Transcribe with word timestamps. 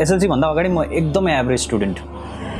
एसएलसीभन्दा 0.00 0.46
अगाडि 0.48 0.68
म 0.68 0.82
एकदमै 0.92 1.38
एभरेज 1.40 1.60
स्टुडेन्ट 1.60 1.98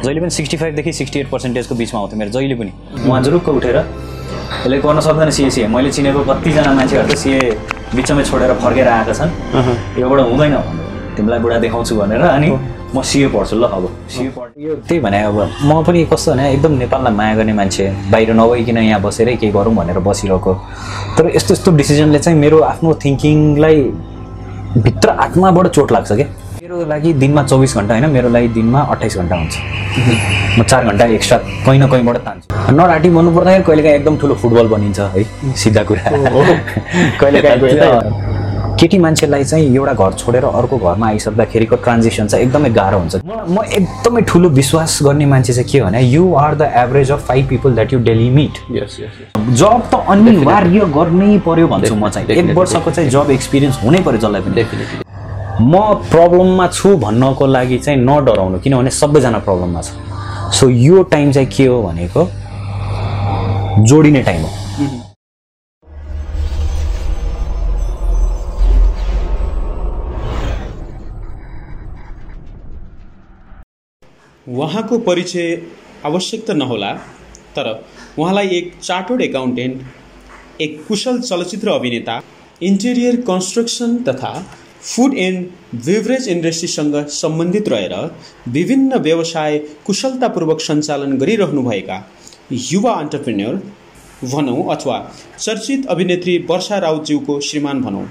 जहिले 0.04 0.20
पनि 0.20 0.30
सिक्सटी 0.30 0.56
फाइभदेखि 0.56 0.92
सिक्सटी 0.92 1.20
एट 1.20 1.30
पर्सेन्टेजको 1.30 1.74
बिचमा 1.74 2.00
आउँथ्यो 2.00 2.18
मेरो 2.18 2.30
जहिले 2.30 2.54
पनि। 2.54 2.72
उहाँ 3.08 3.22
जुरुक्क 3.22 3.48
उठेर 3.48 3.76
यसले 3.76 4.78
गर्न 4.78 5.00
सक्दैन 5.00 5.30
सिए 5.30 5.50
सिए 5.50 5.66
मैले 5.68 5.90
चिनेको 5.90 6.20
कतिजना 6.30 6.72
मान्छेहरू 6.74 7.08
त 7.08 7.16
सिए 7.18 7.40
बिचमै 7.94 8.24
छोडेर 8.24 8.52
फर्केर 8.62 8.88
आएका 8.88 9.12
छन्। 9.12 9.30
योबाट 10.00 10.20
हुँदैन। 10.30 10.56
तिमीलाई 11.16 11.38
बुढा 11.40 11.58
देखाउँछु 11.58 11.96
भनेर 11.96 12.22
अनि 12.22 12.48
म 12.94 13.02
सिए 13.02 13.28
पढ्छु 13.34 13.56
ल 13.56 13.64
अब। 13.66 13.84
सिए 14.08 14.28
पढ 14.36 14.48
यो 14.56 14.74
त्यही 14.88 15.00
भने 15.00 15.22
अब 15.24 15.38
म 15.64 15.82
पनि 15.86 16.04
कस्तो 16.12 16.32
भने 16.32 16.52
एकदम 16.52 16.72
नेपाललाई 16.82 17.14
माया 17.14 17.34
गर्ने 17.36 17.52
मान्छे 17.52 17.84
बाहिर 18.12 18.32
नभइकन 18.32 18.78
यहाँ 18.78 19.00
बसेरै 19.02 19.36
केही 19.36 19.52
गरौँ 19.52 19.74
भनेर 19.74 19.98
बसिरहेको। 20.08 20.52
तर 21.16 21.24
यस्तो 21.36 21.54
यस्तो 21.54 21.70
डिसिजनले 21.76 22.18
चाहिँ 22.18 22.38
मेरो 22.38 22.58
आफ्नो 22.72 22.94
थिङ्किङलाई 23.04 23.76
भित्र 24.84 25.08
आत्माबाट 25.24 25.66
चोट 25.76 25.92
लाग्छ 25.92 26.12
क्या। 26.12 26.28
मेरो 26.66 26.84
लागि 26.84 27.12
दिनमा 27.22 27.42
चौबिस 27.42 27.74
घन्टा 27.76 27.94
होइन 27.94 28.10
मेरो 28.10 28.28
लागि 28.28 28.48
दिनमा 28.54 28.80
अट्ठाइस 28.92 29.16
घन्टा 29.16 29.36
हुन्छ। 29.36 29.54
म 30.58 30.62
चार 30.62 30.84
घन्टा 30.84 31.04
एक्स्ट्रा 31.14 31.38
कहीँ 31.66 31.78
न 31.78 31.86
कहीँबाट 31.90 32.16
तान्छु। 32.26 32.72
नराटी 32.74 33.10
भन्नु 33.10 33.30
पर्दाखेरि 33.36 33.64
कहिलेकाहीँ 33.64 33.96
एकदम 33.96 34.16
ठुलो 34.18 34.34
फुटबल 34.34 34.66
बनिन्छ 34.74 35.00
है 35.14 35.22
सिधा 35.62 35.82
कुरा। 35.86 36.02
कहिलेकाहीँ 37.22 38.74
केटी 38.80 38.98
मान्छेलाई 38.98 39.44
चाहिँ 39.44 39.74
एउटा 39.76 39.92
घर 39.94 40.12
छोडेर 40.18 40.44
अर्को 40.44 40.78
घरमा 40.78 41.06
आइसक्दाखेरिको 41.06 41.76
ट्रान्जेक्सन 41.86 42.26
चाहिँ 42.26 42.46
एकदमै 42.46 42.70
गाह्रो 42.74 42.98
हुन्छ। 42.98 43.14
म 43.22 43.54
म 43.54 43.62
एकदमै 43.62 44.22
ठुलो 44.26 44.48
विश्वास 44.58 44.98
गर्ने 45.06 45.26
मान्छे 45.26 45.52
चाहिँ 45.52 45.70
के 45.70 45.80
भने 45.86 46.02
you 46.02 46.34
are 46.34 46.54
the 46.54 46.72
average 46.82 47.12
of 47.12 47.26
five 47.28 47.48
people 47.48 47.74
that 47.74 47.92
you 47.92 47.98
daily 48.10 48.28
meet 48.42 48.54
जब 49.54 49.82
त 49.94 50.04
अनिवार्य 50.10 50.90
गर्नै 50.98 51.38
पर्यो 51.46 51.66
भन्छु 51.68 51.94
म 51.94 52.08
चाहिँ। 52.10 52.28
एक 52.28 52.56
वर्षको 52.58 52.90
चाहिँ 52.90 53.10
जब 53.10 53.30
एक्सपिरियन्स 53.38 53.82
हुनै 53.84 54.00
पर्यो 54.02 54.18
जसलाई 54.18 54.40
पनि। 54.42 55.05
म 55.60 55.78
प्रब्लममा 56.10 56.66
छु 56.68 56.96
भन्नको 56.98 57.46
लागि 57.46 57.78
चाहिँ 57.78 57.98
नडराउनु 58.00 58.58
किनभने 58.60 58.90
सबैजना 58.90 59.38
प्रब्लममा 59.46 59.80
छ। 59.82 59.88
सो 60.52 60.68
यो 60.68 61.02
टाइम 61.12 61.32
चाहिँ 61.32 61.48
के 61.56 61.66
हो 61.66 61.82
भनेको 61.82 62.24
जोडिने 63.88 64.22
टाइम 64.22 64.42
हो। 64.42 64.50
उहाँको 74.46 74.98
परिचय 75.08 75.48
आवश्यक 76.06 76.44
त 76.46 76.50
नहोला 76.50 76.92
तर 77.56 77.66
उहाँलाई 78.18 78.48
एक 78.58 78.72
चार्टर्ड 78.82 79.22
एकाउन्टेन्ट 79.22 80.60
एक 80.60 80.84
कुशल 80.88 81.20
चलचित्र 81.20 81.70
अभिनेता 81.70 82.20
इन्टेरियर 82.62 83.16
कन्स्ट्रक्सन 83.22 83.96
तथा 84.08 84.32
फुड 84.86 85.14
एन्ड 85.18 85.46
बेभरेज 85.84 86.28
इन्डस्ट्रीसँग 86.28 86.94
सम्बन्धित 87.12 87.68
रहेर 87.68 87.94
विभिन्न 88.48 88.98
व्यवसाय 88.98 89.58
कुशलतापूर्वक 89.86 90.60
सञ्चालन 90.60 91.16
गरिरहनुभएका 91.18 91.96
युवा 92.72 92.92
अन्टरप्रेन्यर 92.94 93.54
भनौँ 94.24 94.62
अथवा 94.74 94.98
चर्चित 95.38 95.86
अभिनेत्री 95.86 96.36
वर्षा 96.50 96.78
राउतज्यूको 96.78 97.38
श्रीमान 97.48 97.82
भनौँ 97.82 98.06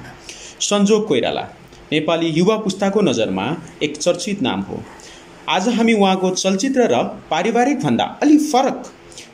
सञ्जोग 0.61 1.07
कोइराला 1.07 1.45
नेपाली 1.91 2.33
युवा 2.39 2.57
पुस्ताको 2.57 3.01
नजरमा 3.01 3.47
एक 3.83 3.97
चर्चित 3.97 4.41
नाम 4.41 4.61
हो। 4.61 4.81
आज 5.49 5.67
हामी 5.69 5.93
उहाँको 5.93 6.29
चलचित्र 6.35 6.91
र 6.91 7.03
पारिवारिक 7.31 7.79
भन्दा 7.79 8.05
अलि 8.23 8.37
फरक 8.51 8.91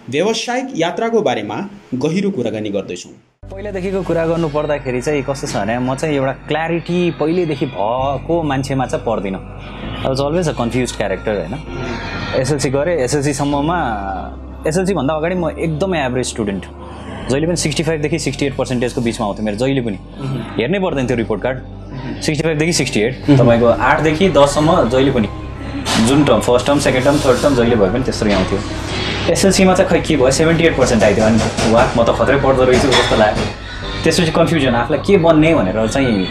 व्यावसायिक 0.09 0.67
यात्राको 0.75 1.21
बारेमा 1.21 1.59
गहिरो 2.05 2.31
कुराकानी 2.31 2.69
गर्दैछौँ। 2.69 3.13
पहिलादेखिको 3.51 4.01
कुरा 4.07 4.25
गर्नु 4.25 4.47
पर्दाखेरि 4.47 5.01
चाहिँ 5.01 5.23
कस्तो 5.27 5.47
छ 5.47 5.55
भने 5.55 5.77
म 5.83 5.95
चाहिँ 5.99 6.15
एउटा 6.15 6.33
क्ल्यारिटी 6.47 6.99
पहिल्यैदेखि 7.19 7.65
भएको 7.67 8.35
मान्छेमा 8.47 8.85
चाहिँ 8.87 9.03
पर्दिनँ। 9.05 9.39
अब 10.07 10.11
अलवेज 10.25 10.49
अ 10.49 10.53
कन्फ्युज 10.55 10.91
क्यारेक्टर 10.95 11.35
होइन? 11.37 11.55
एसएलसी 12.39 12.69
गरेँ 12.71 12.95
एसएलसीसम्ममा 13.03 13.79
एसएलसीभन्दा 14.67 15.13
अगाडि 15.13 15.35
म 15.35 15.49
एकदमै 15.67 15.99
एभरेज 16.05 16.27
स्टुडेन्ट 16.29 16.63
जहिले 17.29 17.47
पनि 17.47 17.55
सिक्सटी 17.65 17.83
फाइभदेखि 17.83 18.19
सिक्सटी 18.19 18.45
एट 18.45 18.55
पर्सेन्टेजको 18.55 19.01
बिचमा 19.01 19.25
आउँथ्यो 19.27 19.45
मेरो 19.45 19.57
जहिले 19.57 19.81
पनि। 19.83 19.97
हेर्नै 20.55 20.79
पर्दैन 20.79 21.07
थियो 21.07 21.17
रिपोर्ट 21.17 21.41
कार्ड 21.43 21.57
सिक्सटी 22.23 22.43
फाइभदेखि 22.47 22.73
सिक्सटी 22.79 22.99
एट 23.01 23.13
तपाईँको 23.35 23.67
आठदेखि 23.91 24.29
दससम्म 24.39 24.89
जहिले 24.89 25.11
पनि। 25.11 25.27
जुन 26.07 26.23
term 26.23 26.39
first 26.47 26.67
term 26.67 26.79
second 26.87 27.05
term 27.05 27.17
third 27.25 27.41
term 27.43 27.55
जहिले 27.55 27.75
भए 27.75 27.89
पनि 27.93 28.03
त्यसरी 28.03 28.31
आउँथ्यो। 28.31 28.59
एसएलसीमा 29.29 29.73
चाहिँ 29.75 29.89
खै 29.89 29.99
के 30.01 30.15
भयो? 30.17 30.31
सेभेन्टी 30.31 30.63
एट 30.65 30.77
पर्सेन्ट 30.77 31.03
आइदियो। 31.03 31.25
अनि 31.25 31.71
वा 31.71 31.81
म 31.97 32.03
त 32.03 32.09
खत्रै 32.17 32.37
पढ्दो 32.41 32.63
रहेछु 32.65 32.87
जस्तो 32.89 33.15
लाग्यो। 33.21 33.45
त्यसपछि 34.03 34.31
कन्फ्युजन 34.33 34.75
आफूलाई 34.75 34.99
के 35.05 35.17
बन्ने 35.21 35.53
भनेर 35.55 35.77
चाहिँ 35.93 36.25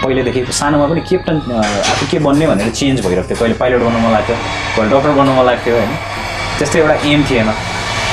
पहिलेदेखि 0.00 0.40
सानोमा 0.48 0.86
पनि 0.88 1.00
के 1.04 1.16
प्लान 1.24 1.36
आफू 1.92 2.06
के 2.10 2.18
बन्ने 2.24 2.46
भनेर 2.46 2.70
चेन्ज 2.72 3.04
भइरहेको 3.04 3.28
थियो। 3.28 3.36
कहिले 3.36 3.54
पाइलट 3.60 3.80
बन्नु 3.84 3.98
मन 4.00 4.10
लाग्थ्यो 4.16 4.36
कहिले 4.76 4.90
डक्टर 4.96 5.10
बन्नु 5.20 5.32
मन 5.36 5.44
लाग्थ्यो 5.44 5.74
होइन? 5.76 5.92
त्यस्तै 6.58 6.78
एउटा 6.80 6.94
एम 7.12 7.20
थिएन। 7.28 7.48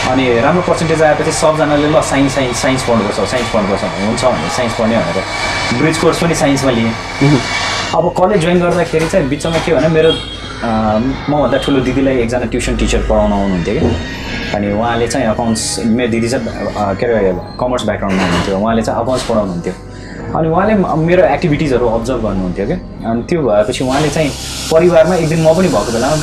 अनि 0.09 0.23
राम्रो 0.41 0.61
पर्सेन्टेज 0.67 1.01
आएपछि 1.01 1.31
सबजनाले 1.39 1.87
ल 1.89 2.01
साइन्स 2.01 2.33
साइन्स 2.35 2.61
साइन्स 2.61 2.83
पढ्नुपर्छ 2.89 3.29
साइन्स 3.31 3.49
पढ्नुपर्छ 3.53 3.83
हुन्छ 3.83 4.23
भने 4.25 4.49
साइन्स 4.57 4.73
पढ्ने 4.79 4.97
भनेर 4.97 5.79
ब्रिज 5.81 5.97
कोर्स 5.97 6.21
पनि 6.23 6.35
साइन्समा 6.35 6.71
लिएँ। 6.71 6.93
अब 7.97 8.13
कलेज 8.17 8.41
जोइन 8.41 8.59
गर्दाखेरि 8.59 9.07
चाहिँ 9.09 9.27
बिचमा 9.29 9.59
के 9.65 9.73
भने 9.75 9.87
मेरो 9.97 10.11
मभन्दा 11.29 11.57
ठुलो 11.65 11.79
दिदीलाई 11.85 12.17
एकजना 12.23 12.45
ट्युसन 12.53 12.77
टिचर 12.77 13.01
पढाउन 13.09 13.31
आउनुहुन्थ्यो 13.33 13.79
कि। 13.79 13.85
अनि 14.55 14.71
उहाँले 14.73 15.07
चाहिँ 15.07 15.27
अकाउन्ट्स 15.27 15.63
मेरो 15.85 16.11
दिदी 16.11 16.29
चाहिँ 16.29 16.95
के 16.97 17.05
अरे 17.05 17.31
कमर्स 17.59 17.85
ब्याकग्राउन्डमा 17.85 18.23
हुनुहुन्थ्यो 18.25 18.57
उहाँले 18.59 18.81
चाहिँ 18.81 19.01
अकाउन्ट्स 19.01 19.25
पढाउनुहुन्थ्यो। 19.29 19.73
अनि 20.37 20.49
उहाँले 20.49 20.73
मेरो 21.05 21.23
एक्टिभिटिजहरू 21.35 21.87
अब्जर्भ 21.99 22.21
गर्नुहुन्थ्यो 22.25 22.65
कि। 22.67 22.75
अनि 23.05 23.21
त्यो 23.29 23.41
भएपछि 23.45 23.83
उहाँले 23.83 24.09
चाहिँ 24.09 24.29
परिवारमा 24.73 25.15
एक 25.15 25.29
दिन 25.29 25.41
म 25.45 25.53
पनि 25.53 25.67
भएको 25.69 25.91
बेलामा 25.93 26.17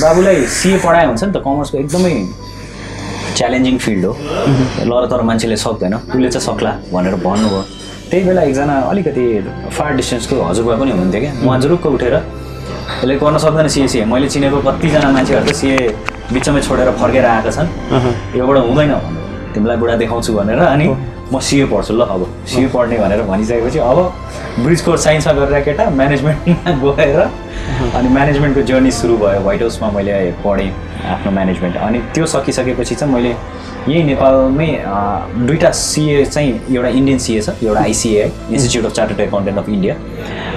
बाबुलाई 0.00 0.46
सिए 0.56 0.78
पढाए 0.84 1.06
हुन्छ 1.06 1.24
नि 1.24 1.32
त 1.32 1.42
कमर्सको 1.44 1.78
एकदमै 1.78 2.14
च्यालेन्जिङ 3.36 3.76
फिल्ड 3.84 4.04
हो। 4.06 4.12
ल 4.88 5.06
तर 5.10 5.20
मान्छेले 5.28 5.56
सक्दैन। 5.56 5.94
उसले 5.94 6.28
चाहिँ 6.34 6.46
सक्ला 6.46 6.72
भनेर 6.92 7.14
भन्नुभयो। 7.26 7.62
त्यही 8.10 8.22
बेला 8.24 8.42
एकजना 8.42 8.74
अलिकति 8.90 9.24
फार 9.76 9.88
डिस्टेन्सको 9.98 10.34
हजुरबा 10.48 10.74
पनि 10.80 10.90
हुनुहुन्थ्यो 10.90 11.20
क्या। 11.20 11.32
उहाँ 11.44 11.58
जुरुक्क 11.60 11.86
उठेर 11.86 12.14
यसले 12.16 13.14
गर्न 13.22 13.36
सक्दैन 13.44 13.68
सिए 13.74 13.88
सिए 13.92 14.04
मैले 14.06 14.28
चिनेको 14.34 14.58
कतिजना 14.66 15.08
मान्छेहरू 15.10 15.44
त 15.46 15.52
सिए 15.60 15.76
बिचमै 16.32 16.60
छोडेर 16.66 16.88
फर्केर 17.00 17.24
आएका 17.26 17.50
छन्। 17.56 17.68
योबाट 18.38 18.56
हुँदैन। 18.68 18.92
भन्नु 18.94 19.20
तिमीलाई 19.54 19.76
बुढा 19.82 19.94
देखाउँछु 20.02 20.30
भनेर 20.38 20.60
अनि 20.74 20.86
म 21.32 21.38
सिए 21.40 21.64
पढ्छु 21.66 21.94
ल 21.94 22.00
अब। 22.06 22.22
सिए 22.46 22.66
पढ्ने 22.74 22.98
भनेर 22.98 23.22
भनिसकेपछि 23.22 23.78
अब 23.78 23.98
ब्रिज 24.64 24.80
कोर्स 24.80 25.04
साइन्समा 25.04 25.32
गरेर 25.32 25.64
केटा 25.64 25.88
म्यानेजमेन्टमा 25.90 26.72
गएर 26.82 27.20
अनि 27.20 28.08
म्यानेजमेन्टको 28.08 28.62
जर्नी 28.62 28.90
सुरु 28.90 29.16
भयो। 29.18 29.40
व्हाइट 29.42 29.60
हाउसमा 29.62 29.90
मैले 29.90 30.14
पढेँ 30.44 30.70
आफ्नो 31.14 31.32
म्यानेजमेन्ट 31.32 31.76
अनि 31.76 31.98
त्यो 32.14 32.26
सकिसकेपछि 32.26 32.94
चाहिँ 32.94 33.14
मैले 33.14 33.34
यही 33.88 34.02
नेपालमै 34.02 34.66
दुईवटा 35.46 35.70
सिए 35.78 36.24
चाहिँ 36.26 36.52
एउटा 36.74 36.88
इन्डियन 36.88 37.18
सिए 37.24 37.40
छ 37.40 37.50
एउटा 37.62 37.80
ICA 37.80 38.24
Institute 38.24 38.84
of 38.84 38.92
Chartered 38.92 39.20
Accountant 39.20 39.58
of 39.58 39.68
India 39.68 39.94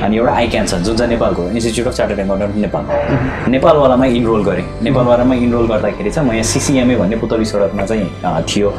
अनि 0.06 0.18
एउटा 0.18 0.32
आइक्यान 0.34 0.66
छ 0.66 0.76
जुन 0.88 0.96
चाहिँ 0.98 1.12
नेपालको 1.12 1.44
Institute 1.50 1.88
of 1.88 1.94
Chartered 1.94 2.20
Accountant 2.20 2.56
Nepal 2.66 3.52
नेपालवालामा 3.52 4.06
enrol 4.20 4.44
गरेँ। 4.44 4.66
नेपालवालामा 4.84 5.36
इनरोल 5.36 5.68
गर्दाखेरि 5.68 6.12
चाहिँ 6.12 6.30
म 6.30 6.34
यहाँ 6.34 6.44
सिसिएमए 6.54 6.96
भन्ने 6.96 7.18
पुतली 7.22 7.46
सडकमा 7.46 7.86
चाहिँ 7.86 8.08
थियो। 8.50 8.74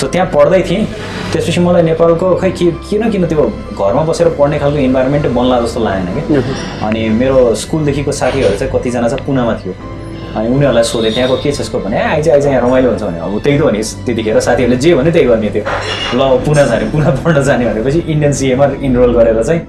सो 0.00 0.06
त्यहाँ 0.06 0.28
पढ्दै 0.34 0.62
थिएँ। 0.70 0.84
त्यसपछि 1.32 1.60
मलाई 1.60 1.82
नेपालको 1.82 2.34
खै 2.40 2.50
के 2.50 2.70
किन 2.90 3.10
किन 3.10 3.26
त्यो 3.26 3.48
घरमा 3.74 4.02
बसेर 4.06 4.28
पढ्ने 4.38 4.58
खालको 4.58 4.78
इन्भाइरोमेन्टै 4.78 5.28
बन्ला 5.34 5.60
जस्तो 5.60 5.80
लागेन 5.84 6.06
कि। 6.14 6.22
अनि 6.86 7.08
मेरो 7.20 7.54
स्कुलदेखिको 7.64 8.12
साथीहरू 8.12 8.56
चाहिँ 8.58 8.72
कतिजना 8.74 9.08
चाहिँ 9.08 9.26
पुनामा 9.26 9.54
थियो। 9.64 9.74
अनि 10.34 10.48
उनीहरूलाई 10.54 10.82
सोधेँ 10.82 11.12
त्यहाँको 11.14 11.36
के 11.42 11.52
छ 11.52 11.60
यसको? 11.60 11.78
भने 11.78 11.96
"ए, 11.96 12.02
आइज 12.02 12.28
आइज 12.28 12.46
यहाँ 12.46 12.60
रमाइलो 12.66 12.88
हुन्छ 12.90 13.02
भने 13.02 13.18
अब 13.18 13.38
त्यही 13.44 13.58
त 13.58 13.62
हो 13.62 13.70
नि 13.70 13.82
त्यतिखेर 14.06 14.40
साथीहरूले 14.40 14.76
जे 14.82 14.94
भने 14.94 15.10
त्यही 15.14 15.26
गर्ने 15.26 15.50
थियो। 15.54 15.64
ल 16.18 16.20
पुना 16.46 16.64
जाने 16.66 16.84
पुना 16.90 17.10
पढ्न 17.22 17.42
जाने 17.44 17.64
भनेपछि 17.70 17.98
इन्डियन 18.12 18.32
सिएमा 18.32 18.66
इनरोल 18.82 19.14
गरेर 19.14 19.42
चाहिँ 19.42 19.60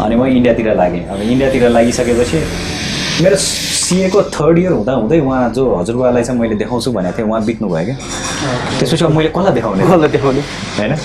अनि 0.00 0.14
म 0.16 0.26
इन्डियातिर 0.26 0.74
लागेँ। 0.76 1.04
अब 1.08 1.20
इन्डियातिर 1.20 1.68
लागिसकेपछि 1.68 2.38
मेरो 3.24 3.36
सिएको 3.36 4.22
थर्ड 4.36 4.58
इयर 4.58 4.72
हुँदा 4.72 4.92
हुँदै 4.92 5.18
उहाँ 5.20 5.48
जो 5.56 5.62
हजुरबालाई 5.80 6.22
चाहिँ 6.22 6.40
मैले 6.40 6.54
देखाउँछु 6.60 6.92
भनेको 6.92 7.18
थिएँ 7.18 7.28
उहाँ 7.28 7.44
बित्नु 7.44 7.68
भयो 7.68 7.84
क्या। 7.84 7.96
त्यसपछि 8.78 9.04
अब 9.04 9.10
मैले 9.16 9.28
कसलाई 9.28 9.52
देखाउने? 9.54 9.84
कसलाई 9.84 10.08
देखाउने? 10.08 10.40
होइन? 10.78 10.96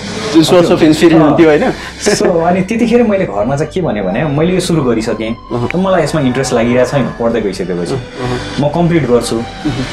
सोर्स 0.44 0.72
अफ 0.72 0.84
इन्सपिरेसन 0.84 1.36
थियो 1.40 1.50
होइन। 1.50 1.72
सो 2.18 2.26
अनि 2.48 2.62
त्यतिखेर 2.62 3.04
मैले 3.04 3.26
घरमा 3.26 3.56
चाहिँ 3.58 3.72
के 3.74 3.82
भने 3.82 4.02
भने 4.02 4.24
मैले 4.38 4.54
यो 4.54 4.60
सुरु 4.60 4.84
गरिसकेँ। 4.84 5.36
मलाई 5.76 6.04
यसमा 6.04 6.22
इन्ट्रेस्ट 6.22 6.54
लागिरहेको 6.54 6.92
छैन 6.92 7.08
पढ्दै 7.20 7.42
गइसकेपछि। 7.42 7.96
म 8.62 8.70
कम्प्लिट 8.76 9.04
गर्छु। 9.10 9.38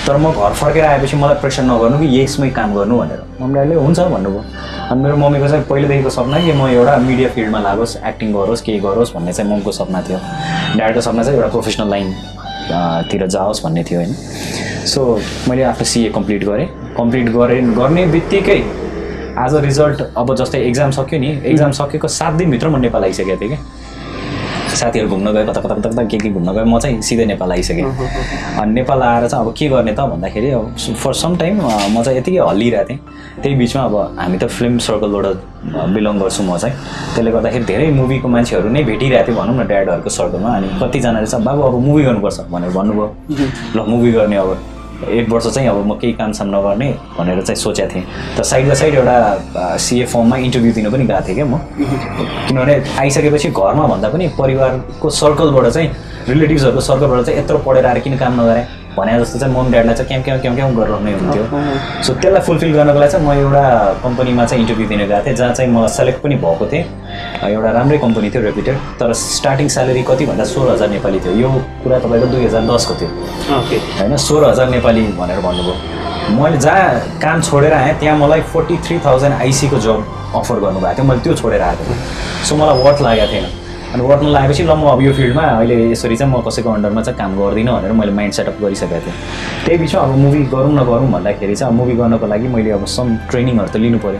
तर 0.06 0.17
म 0.17 0.32
घर 0.32 0.52
फर्केर 0.52 0.85
आएपछि 0.85 1.17
मलाई 1.17 1.37
प्रेसर 1.43 1.62
नगर्नु 1.62 1.99
कि 1.99 2.08
यसमै 2.20 2.50
काम 2.50 2.75
गर्नु 2.75 2.99
भनेर। 2.99 3.20
मम्मीले 3.41 3.75
हुन्छ 3.75 3.99
भन्नुभयो। 4.00 4.43
अनि 4.90 5.02
मेरो 5.02 5.17
मम्मीको 5.17 5.49
चाहिँ 5.49 5.64
पहिलेदेखिको 5.69 6.11
सपना 6.11 6.38
कि 6.40 6.52
म 6.52 6.69
एउटा 6.69 6.97
मिडिया 7.08 7.29
फिल्डमा 7.35 7.61
लागोस् 7.61 7.97
एक्टिङ 8.06 8.32
गरोस् 8.32 8.62
केही 8.62 8.79
गरोस् 8.81 9.14
भन्ने 9.14 9.32
चाहिँ 9.32 9.50
मम्मीको 9.50 9.73
सपना 9.73 10.00
थियो। 10.08 10.19
ड्याडको 10.76 11.00
सपना 11.00 11.23
चाहिँ 11.23 11.38
एउटा 11.38 11.50
प्रोफेसनल 11.50 11.88
लाइन 11.90 12.08
तिर 13.11 13.26
जाओस् 13.26 13.62
भन्ने 13.64 13.84
थियो 13.84 14.00
होइन। 14.00 14.12
सो 14.87 15.20
मैले 15.49 15.62
आफ्नो 15.62 15.84
सिए 15.84 16.11
कम्प्लिट 16.11 16.44
गरेँ। 16.44 16.66
कम्प्लिट 16.96 17.28
गरेँ 17.28 17.62
गर्ने 17.75 18.06
बित्तिकै 18.06 18.61
आज 19.38 19.55
रिजल्ट 19.64 20.02
अब 20.16 20.34
जस्तै 20.37 20.58
एक्जाम 20.62 20.90
सक्यो 20.90 21.19
नि 21.20 21.31
एक्जाम 21.44 21.72
सकेको 21.78 22.08
सात 22.08 22.34
दिनभित्र 22.34 22.69
म 22.69 22.81
नेपाल 22.81 23.05
आइसकेको 23.05 23.40
थिएँ 23.40 23.50
कि 23.50 23.58
साथीहरू 24.75 25.09
घुम्न 25.09 25.32
गयो 25.32 25.44
कता 25.47 25.61
कता 25.61 25.75
कता 25.75 26.05
के 26.05 26.19
के 26.19 26.31
घुम्न 26.31 26.53
गयो 26.53 26.65
म 26.65 26.79
चाहिँ 26.79 27.00
सिधै 27.03 27.25
नेपाल 27.32 27.53
आइसकेँ। 27.53 27.85
अनि 28.61 28.73
नेपाल 28.75 29.03
आएर 29.03 29.29
चाहिँ 29.29 29.47
अब 29.47 29.53
के 29.59 29.69
गर्ने 29.69 29.93
त 29.93 30.00
भन्दाखेरि 30.12 30.50
अब 30.50 30.76
फर 31.03 31.12
सम 31.15 31.37
टाइम 31.37 31.61
म 31.94 32.03
चाहिँ 32.03 32.19
यतिकै 32.19 32.41
हल्लिरहेको 32.49 32.88
थिएँ। 32.88 32.99
त्यही 33.43 33.55
बिचमा 33.55 33.82
अब 33.85 33.97
हामी 34.19 34.38
त 34.38 34.44
फिल्म 34.50 34.79
सर्कलबाट 34.79 35.26
बिलङ 35.94 36.19
गर्छु 36.21 36.43
म 36.43 36.56
चाहिँ। 36.59 36.75
त्यसले 37.15 37.31
गर्दाखेरि 37.31 37.65
धेरै 37.65 37.87
मुभीको 38.00 38.29
मान्छेहरू 38.29 38.69
नै 38.69 38.82
भेटिरहेको 38.85 39.26
थियो 39.26 39.37
भनौँ 39.38 39.55
न 39.55 39.67
ड्याडहरूको 39.71 40.11
सर्कलमा 40.11 40.50
अनि 40.56 40.69
कतिजनाले 40.82 41.26
चाहिँ 41.26 41.44
बाबु 41.44 41.62
अब 41.62 41.75
मुभी 41.87 42.03
गर्नुपर्छ 42.05 42.38
भनेर 42.53 42.71
भन्नुभयो। 42.76 43.06
ल 43.76 43.79
मुभी 43.88 44.12
गर्ने 44.12 44.37
अब। 44.37 44.74
एक 45.05 45.29
वर्ष 45.29 45.46
चाहिँ 45.55 45.69
अब 45.69 45.87
म 45.87 45.94
केही 46.00 46.12
कामसाम 46.12 46.49
नगर्ने 46.55 46.88
भनेर 47.19 47.43
चाहिँ 47.43 47.56
सोचेको 47.56 47.94
थिएँ। 47.94 48.05
त 48.38 48.43
साइड 48.43 48.67
बाई 48.67 48.76
साइड 48.76 48.94
एउटा 48.94 49.76
सिए 49.76 50.05
फर्ममा 50.06 50.37
इन्टरभ्यू 50.37 50.73
दिन 50.73 50.91
पनि 50.91 51.05
गएको 51.05 51.29
थिएँ 51.29 51.37
क्या 51.37 51.46
म। 51.46 51.58
किनभने 52.49 52.75
आइसकेपछि 53.00 53.49
घरमा 53.50 53.87
भन्दा 53.87 54.08
पनि 54.08 54.29
परिवारको 54.38 55.11
सर्कलबाट 55.11 55.67
चाहिँ 55.73 55.88
रिलेटिभ्सहरूको 56.29 56.81
सर्कलबाट 56.81 57.25
चाहिँ 57.26 57.38
यत्रो 57.41 57.58
पढेर 57.67 57.87
आएर 57.87 57.99
किन 58.00 58.17
काम 58.19 58.41
नगरे? 58.41 58.62
भने 58.96 59.19
जस्तो 59.20 59.38
चाहिँ 59.38 59.55
मम 59.55 59.70
ड्याडलाई 59.70 59.94
चाहिँ 59.94 60.23
क्याम 60.23 60.38
क्याम 60.41 60.55
क्याम 60.56 60.75
गरिरहने 60.76 61.12
हुन्थ्यो। 61.12 61.44
सो 62.06 62.14
त्यसलाई 62.14 62.43
फुलफिल 62.46 62.73
गर्नको 62.75 62.99
लागि 63.00 63.12
चाहिँ 63.12 63.26
म 63.26 63.32
एउटा 63.32 63.64
कम्पनीमा 64.05 64.44
चाहिँ 64.44 64.62
इन्टरभ्यू 64.62 64.87
दिन 64.88 64.99
गएको 64.99 65.25
थिएँ 65.26 65.35
जहाँ 65.35 65.52
चाहिँ 65.55 65.70
म 65.70 65.87
सेलेक्ट 65.96 66.23
पनि 66.23 66.35
भएको 66.44 66.67
थिएँ। 66.73 66.85
एउटा 67.50 67.70
राम्रै 67.79 67.99
कम्पनी 67.99 68.31
थियो 68.31 68.43
रेपुटेड 68.43 68.76
तर 69.00 69.12
स्टार्टिङ 69.12 69.69
स्यालेरी 69.75 70.02
कति 70.11 70.26
भन्दा 70.26 70.44
सोह्र 70.44 70.70
हजार 70.73 70.88
नेपाली 70.91 71.20
थियो। 71.25 71.35
यो 71.43 71.49
कुरा 71.85 71.99
तपाईँको 72.05 72.26
दुई 72.32 72.44
हजार 72.44 72.62
दसको 72.70 72.94
थियो। 73.00 73.11
होइन 73.99 74.17
सोह्र 74.17 74.50
हजार 74.50 74.69
नेपाली 74.70 75.02
भनेर 75.19 75.40
भन्नुभयो। 75.47 75.75
मैले 76.38 76.58
जहाँ 76.58 77.19
काम 77.23 77.40
छोडेर 77.43 77.73
आएँ 77.73 77.99
त्यहाँ 78.00 78.17
मलाई 78.19 78.40
फोर्टी 78.52 78.76
थ्री 78.85 78.99
थाउजन्ड 79.05 79.35
आइसीको 79.35 79.79
जब 79.87 79.99
अफर 80.35 80.56
गर्नुभएको 80.64 80.94
थियो। 80.97 81.06
मैले 81.08 81.20
त्यो 81.20 81.35
छोडेर 81.43 81.62
आएको 81.62 81.85
थिएँ। 81.85 81.99
सो 82.49 82.56
मलाई 82.56 82.82
वर्थ 82.85 83.02
लागेको 83.02 83.32
थिएन। 83.32 83.47
अनि 83.94 84.02
वर्थ 84.02 84.23
नलागेपछि 84.23 84.62
ल 84.62 84.75
म 84.75 84.91
अब 84.91 85.00
यो 85.02 85.12
फिल्डमा 85.14 85.43
अहिले 85.62 85.75
यसरी 85.91 86.17
चाहिँ 86.17 86.32
म 86.32 86.41
कसैको 86.43 86.70
अन्डरमा 86.70 87.02
चाहिँ 87.02 87.19
काम 87.19 87.37
गर्दिनँ 87.38 87.73
भनेर 87.73 87.93
मैले 87.94 88.12
माइन्ड 88.12 88.35
सेटअप 88.35 88.56
गरिसकेको 88.62 89.00
थिएँ। 89.06 89.14
त्यही 89.67 89.79
बिचमा 89.79 90.00
अब 90.02 90.17
मुभी 90.19 90.43
गरौँ 90.50 90.73
न 90.75 90.82
गरौँ 90.82 91.11
भन्दाखेरि 91.12 91.55
चाहिँ 91.55 91.70
अब 91.70 91.79
मुभी 91.79 91.94
गर्नको 92.02 92.26
लागि 92.26 92.49
मैले 92.55 92.70
अब 92.75 92.85
सम 92.91 93.06
ट्रेनिङहरू 93.31 93.70
त 93.70 93.76
लिनु 93.79 93.99
पऱ्यो 94.02 94.19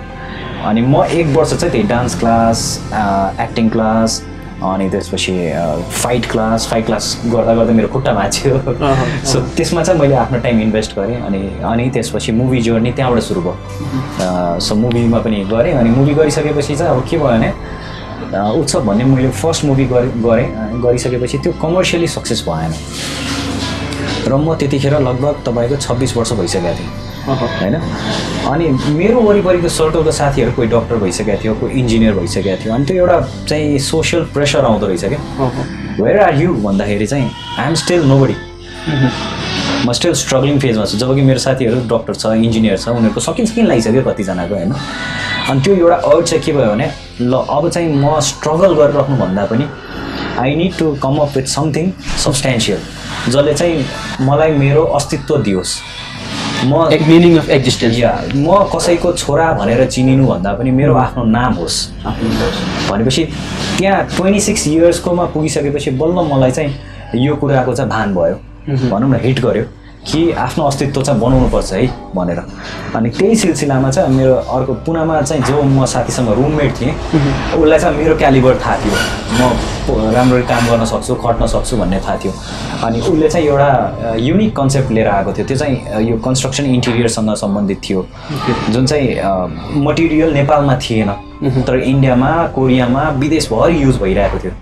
अनि 0.71 0.81
म 0.87 1.03
एक 1.11 1.27
वर्ष 1.35 1.55
चाहिँ 1.59 1.73
त्यही 1.75 1.89
डान्स 1.91 2.19
क्लास 2.23 2.59
एक्टिङ 3.43 3.69
क्लास 3.75 4.23
अनि 4.63 4.89
त्यसपछि 4.91 5.35
फाइट 5.91 6.31
क्लास 6.31 6.67
फाइट 6.71 6.87
क्लास 6.87 7.05
गर्दा 7.35 7.55
गर्दा 7.55 7.73
मेरो 7.75 7.89
खुट्टा 7.91 8.13
भाँच्यो। 8.15 8.55
सो 9.27 9.41
त्यसमा 9.59 9.83
चाहिँ 9.83 10.01
मैले 10.01 10.15
आफ्नो 10.23 10.39
टाइम 10.47 10.61
इन्भेस्ट 10.71 10.97
गरेँ 10.99 11.21
अनि 11.27 11.41
अनि 11.73 11.91
त्यसपछि 11.91 12.33
मुभी 12.33 12.61
जर्नी 12.63 12.93
त्यहाँबाट 12.95 13.23
सुरु 13.29 13.41
भयो। 13.43 14.61
सो 14.67 14.75
मुभीमा 14.75 15.19
पनि 15.27 15.45
गरेँ 15.51 15.75
अनि 15.75 15.91
मुभी 15.99 16.15
गरिसकेपछि 16.15 16.77
चाहिँ 16.77 16.93
अब 16.95 17.03
के 17.11 17.17
भयो 17.19 17.27
भने 17.27 17.53
उत्सव 18.35 18.81
भन्ने 18.85 19.05
मैले 19.05 19.31
फर्स्ट 19.31 19.65
मुभी 19.65 19.85
गरेँ 19.87 20.11
गरेँ। 20.23 20.47
गरिसकेपछि 20.83 21.39
त्यो 21.39 21.53
कमर्सियली 21.63 22.07
सक्सेस 22.09 22.45
भएन। 22.49 22.73
र 24.29 24.37
म 24.37 24.55
त्यतिखेर 24.57 24.95
लगभग 25.01 25.35
तपाईँको 25.47 25.77
छब्बिस 25.77 26.17
वर्ष 26.17 26.33
भइसकेको 26.33 26.75
थिएँ। 26.79 26.91
होइन? 27.25 27.75
अनि 28.53 28.67
मेरो 28.97 29.21
वरिपरिको 29.21 29.69
सर्कलको 29.69 30.13
साथीहरू 30.13 30.53
कोही 30.53 30.69
डक्टर 30.69 30.97
भइसकेको 31.05 31.43
थियो 31.45 31.55
कोही 31.61 31.81
इन्जिनियर 31.81 32.15
भइसकेको 32.15 32.65
थियो। 32.65 32.75
अनि 32.75 32.85
त्यो 32.85 32.97
एउटा 32.97 33.21
चाहिँ 33.49 33.79
सोसियल 33.79 34.23
प्रेसर 34.35 34.65
आउँदो 34.65 34.87
रहेछ 34.87 35.05
क्या। 35.05 35.21
वेयर 36.01 36.19
आर 36.21 36.35
यु 36.43 36.55
भन्दाखेरि 36.65 37.07
चाहिँ 37.07 37.31
I 37.59 37.67
am 37.69 37.75
still 37.75 38.05
no 38.09 38.19
body 38.19 38.37
म 39.87 39.93
स्टिल 39.93 40.13
स्ट्रगलिङ 40.17 40.59
फेजमा 40.59 40.85
छु। 40.85 40.97
जब 40.99 41.15
कि 41.15 41.23
मेरो 41.23 41.39
साथीहरू 41.39 41.77
डक्टर 41.89 42.15
छ 42.15 42.27
इन्जिनियर 42.41 42.77
छ 42.79 42.89
उनीहरूको 42.89 43.21
सकिन्छ 43.21 43.51
किन 43.55 43.67
लागिसक्यो 43.67 44.03
कतिजनाको 44.03 44.55
होइन? 44.55 44.73
अनि 45.51 45.61
त्यो 45.61 45.75
एउटा 45.75 45.97
अर्ड 45.97 46.25
चाहिँ 46.27 46.45
के 46.45 46.53
भयो 46.53 46.71
भने 46.71 46.91
ल 47.21 47.35
अब 47.35 47.69
चाहिँ 47.69 47.89
म 47.95 48.21
स्ट्रगल 48.29 48.75
गरिराख्नु 48.75 49.17
भन्दा 49.17 49.45
पनि 49.47 49.67
I 50.41 50.55
need 50.57 50.77
to 50.79 50.95
come 51.03 51.17
up 51.25 51.37
with 51.37 51.47
something 51.55 51.91
substantial 52.25 52.81
जसले 53.29 53.55
चाहिँ 53.55 53.85
मलाई 54.27 54.53
मेरो 54.59 54.85
अस्तित्व 54.99 55.37
दियोस्। 55.43 55.77
म 56.65 56.89
एक 56.93 57.03
मिनिङ 57.09 57.37
अफ 57.39 57.49
एक्जिस्टेन्स 57.51 57.99
या 57.99 58.13
म 58.35 58.65
कसैको 58.75 59.13
छोरा 59.13 59.53
भनेर 59.61 59.85
चिनिनु 59.87 60.27
भन्दा 60.27 60.53
पनि 60.59 60.71
मेरो 60.71 60.95
आफ्नो 60.97 61.25
नाम 61.25 61.53
होस्। 61.55 61.77
भनेपछि 62.91 63.25
त्यहाँ 63.79 64.03
ट्वेन्टी 64.17 64.41
सिक्स 64.41 64.67
इयर्सकोमा 64.69 65.25
पुगिसकेपछि 65.35 65.91
बल्ल 66.01 66.27
मलाई 66.33 66.51
चाहिँ 66.51 67.25
यो 67.27 67.37
कुराको 67.37 67.75
चाहिँ 67.75 67.91
भान 67.91 68.15
भयो। 68.15 68.37
भनौँ 68.91 69.09
न 69.11 69.21
हिट 69.25 69.41
गर्यो। 69.41 69.65
कि 70.07 70.31
आफ्नो 70.47 70.65
अस्तित्व 70.65 71.03
चाहिँ 71.03 71.21
बनाउनुपर्छ 71.21 71.73
है 71.73 71.87
भनेर। 72.15 72.41
अनि 72.97 73.11
त्यही 73.11 73.37
सिलसिलामा 73.37 73.91
चाहिँ 73.91 74.17
मेरो 74.17 74.35
अर्को 74.35 74.75
पुनामा 74.87 75.21
चाहिँ 75.23 75.43
जो 75.43 75.63
म 75.63 75.85
साथीसँग 75.85 76.29
रुममेट 76.39 76.73
थिएँ 76.81 76.93
उसलाई 77.57 77.79
चाहिँ 77.79 77.97
मेरो 77.99 78.17
क्यालिबर 78.17 78.59
थाहा 78.65 78.77
थियो। 78.85 78.97
म 79.35 80.13
राम्ररी 80.15 80.43
काम 80.49 80.67
गर्न 80.69 80.85
सक्छु 80.85 81.15
खट्न 81.25 81.47
सक्छु 81.47 81.77
भन्ने 81.77 81.99
थाहा 82.01 82.17
थियो। 82.25 82.33
अनि 82.85 83.01
उसले 83.01 83.29
चाहिँ 83.29 83.47
एउटा 83.47 84.15
युनिक 84.19 84.57
कन्सेप्ट 84.57 84.91
लिएर 84.93 85.09
आएको 85.09 85.33
थियो। 85.33 85.47
त्यो 85.47 85.57
चाहिँ 85.57 86.09
यो 86.09 86.17
कन्स्ट्रक्सन 86.25 86.65
इन्टिरियरसँग 86.67 87.35
सम्बन्धित 87.37 87.81
थियो। 87.89 88.07
जुन 88.71 88.87
चाहिँ 88.87 89.09
मटेरियल 89.85 90.33
नेपालमा 90.35 90.77
थिएन 90.85 91.11
तर 91.67 91.79
इन्डियामा 91.79 92.31
कोरियामा 92.55 93.09
विदेशभरि 93.21 93.83
युज 93.83 93.97
भइरहेको 94.03 94.39
थियो। 94.45 94.53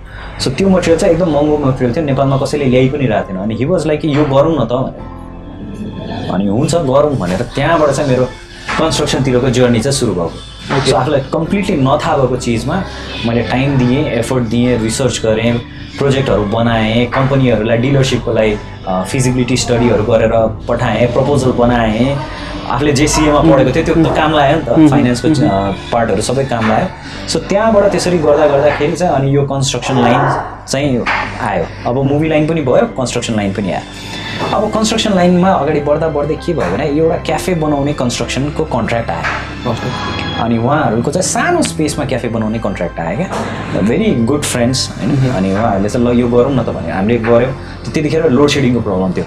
सो 0.41 0.51
त्यो 0.51 0.69
मटेरियल 0.69 0.99
चाहिँ 0.99 1.15
एकदम 1.15 1.31
महँगो 1.33 1.59
मटेरियल 1.67 1.95
थियो। 1.97 2.05
नेपालमा 2.05 2.37
कसैले 2.39 2.65
ल्याइ 2.65 2.89
पनि 2.89 3.07
रहेको 3.07 3.29
थिएन। 3.29 3.39
अनि 3.43 3.55
हि 3.55 3.65
वाज 3.65 3.87
लाइक 3.87 4.05
यो 4.05 4.25
गरौँ 4.25 4.55
न 4.59 4.65
त 4.67 4.73
भनेर। 4.73 5.21
अनि 6.33 6.47
हुन्छ 6.47 6.75
गरौँ 6.91 7.17
भनेर 7.19 7.43
त्यहाँबाट 7.55 7.91
चाहिँ 7.91 8.11
मेरो 8.11 8.25
कन्स्ट्रक्सनतिरको 8.79 9.51
जर्नी 9.59 9.81
चाहिँ 9.81 9.99
सुरु 9.99 10.15
भयो 10.15 10.31
सो 10.87 10.97
आफूलाई 10.97 11.21
कम्प्लिटली 11.33 11.77
नथाहा 11.77 12.17
भएको 12.17 12.37
चिजमा 12.47 12.77
मैले 13.27 13.43
टाइम 13.53 13.79
दिएँ 13.79 14.05
एफोर्ट 14.19 14.45
दिएँ 14.55 14.79
रिसर्च 14.83 15.21
गरेँ 15.25 15.53
प्रोजेक्टहरू 15.99 16.45
बनाएँ 16.53 17.07
कम्पनीहरूलाई 17.15 17.79
डिलरसिपको 17.79 18.33
लागि 18.33 18.57
फिजिबिलिटी 19.11 19.57
स्टडीहरू 19.57 20.05
गरेर 20.05 20.33
पठाएँ 20.69 21.07
प्रपोजल 21.13 21.53
बनाएँ। 21.59 22.17
आफूले 22.73 22.93
जेसिएमा 22.93 23.41
पढेको 23.43 23.71
थियो 23.75 23.85
त्यो 23.85 23.95
त 24.05 24.15
काम 24.17 24.33
लाग्यो 24.33 24.57
नि 24.57 24.65
त। 24.65 24.91
फाइनेन्सको 24.91 25.29
पार्टहरू 25.93 26.23
सबै 26.23 26.45
काम 26.53 26.69
लाग्यो 26.69 27.29
सो 27.29 27.39
त्यहाँबाट 27.51 27.91
त्यसरी 27.93 28.19
गर्दा 28.25 28.47
गर्दाखेरि 28.47 28.97
चाहिँ 28.97 29.15
अनि 29.15 29.35
यो 29.37 29.43
कन्स्ट्रक्सन 29.53 30.01
लाइन 30.03 30.23
चाहिँ 30.67 31.05
आयो। 31.51 31.65
अब 31.91 32.03
मुभी 32.11 32.29
लाइन 32.29 32.47
पनि 32.49 32.63
भयो 32.71 32.87
कन्स्ट्रक्सन 32.99 33.35
लाइन 33.37 33.53
पनि 33.53 33.73
आयो। 33.73 33.85
अब 34.55 34.71
कन्स्ट्रक्सन 34.75 35.13
लाइनमा 35.15 35.51
अगाडि 35.53 35.81
बढ्दा 35.81 36.09
बढ्दै 36.17 36.35
के 36.45 36.53
भयो 36.53 36.71
भने 36.73 36.87
एउटा 36.89 37.17
क्याफे 37.29 37.55
बनाउने 37.63 37.93
कन्स्ट्रक्सनको 38.01 38.65
कन्ट्र्याक्ट 38.75 39.11
आयो। 39.11 39.75
अनि 40.45 40.59
उहाँहरूको 40.59 41.11
चाहिँ 41.11 41.29
सानो 41.29 41.63
स्पेसमा 41.63 42.05
क्याफे 42.05 42.29
बनाउने 42.29 42.59
कन्ट्र्याक्ट 42.59 43.01
आयो 43.01 43.17
क्या। 43.17 43.81
भेरी 43.89 44.15
गुड 44.31 44.43
फ्रेन्ड्स 44.43 44.89
होइन? 44.99 45.11
अनि 45.37 45.53
उहाँहरूले 45.53 45.89
चाहिँ 45.89 46.07
ल 46.07 46.19
यो 46.21 46.29
गरौँ 46.29 46.55
न 46.55 46.63
त 46.65 46.69
भने 46.77 46.93
हामीले 46.93 47.19
गऱ्यौँ। 47.29 47.53
त्यतिखेर 47.93 48.31
लोड 48.31 48.49
सेडिङको 48.49 48.81
प्रब्लम 48.81 49.13
थियो। 49.17 49.27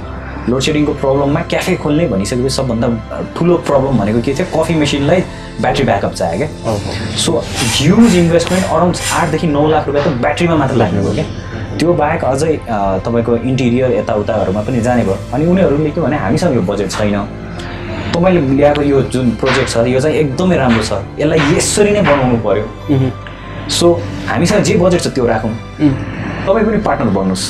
लोड 0.49 0.61
सेडिङको 0.61 0.93
प्रब्लममा 1.01 1.41
क्याफे 1.49 1.75
खोल्ने 1.83 2.07
भनिसकेपछि 2.07 2.55
सबभन्दा 2.55 2.87
ठुलो 3.37 3.57
प्रब्लम 3.69 3.97
भनेको 3.97 4.21
के 4.21 4.33
थियो? 4.33 4.47
कफी 4.53 4.73
मेसिनलाई 4.75 5.21
ब्याट्री 5.61 5.83
ब्याकअप 5.85 6.13
चाहियो 6.13 6.37
क्या। 6.37 6.77
सो 7.23 7.31
ह्युज 7.77 8.15
इन्भेस्टमेन्ट 8.17 8.65
अराउन्ड 8.65 8.95
आठदेखि 9.21 9.47
नौ 9.47 9.67
लाख 9.69 9.87
रुपियाँ 9.87 10.05
त 10.05 10.09
ब्याट्रीमा 10.21 10.55
मात्र 10.55 10.75
लाग्ने 10.75 11.01
भयो 11.01 11.13
क्या। 11.13 11.25
त्यो 11.79 11.93
बाहेक 11.93 12.23
अझै 12.23 12.53
तपाईँको 13.05 13.35
इन्टिरियर 13.49 13.91
यताउताहरूमा 13.99 14.61
पनि 14.67 14.81
जाने 14.81 15.03
भयो। 15.03 15.17
अनि 15.33 15.45
उनीहरूले 15.45 15.89
के 15.91 16.01
भने 16.01 16.17
हामीसँग 16.17 16.55
यो 16.55 16.61
बजेट 16.71 16.89
छैन। 16.91 17.17
तपाईँले 18.15 18.41
ल्याएको 18.55 18.81
यो 18.81 19.01
जुन 19.11 19.29
प्रोजेक्ट 19.39 19.69
छ 19.69 19.77
यो 19.91 19.99
चाहिँ 19.99 20.15
एकदमै 20.17 20.55
राम्रो 20.57 20.83
छ। 20.83 21.03
यसलाई 21.19 21.39
यसरी 21.57 21.91
नै 21.91 22.01
बनाउनु 22.01 22.37
पऱ्यो 22.45 22.65
सो 23.67 23.87
हामीसँग 24.27 24.63
जे 24.63 24.75
बजेट 24.79 25.01
छ 25.01 25.07
त्यो 25.15 25.25
राखौँ। 25.27 25.53
तपाईँ 26.47 26.65
पनि 26.65 26.77
पार्टनर 26.87 27.11
बन्नुहोस्। 27.17 27.43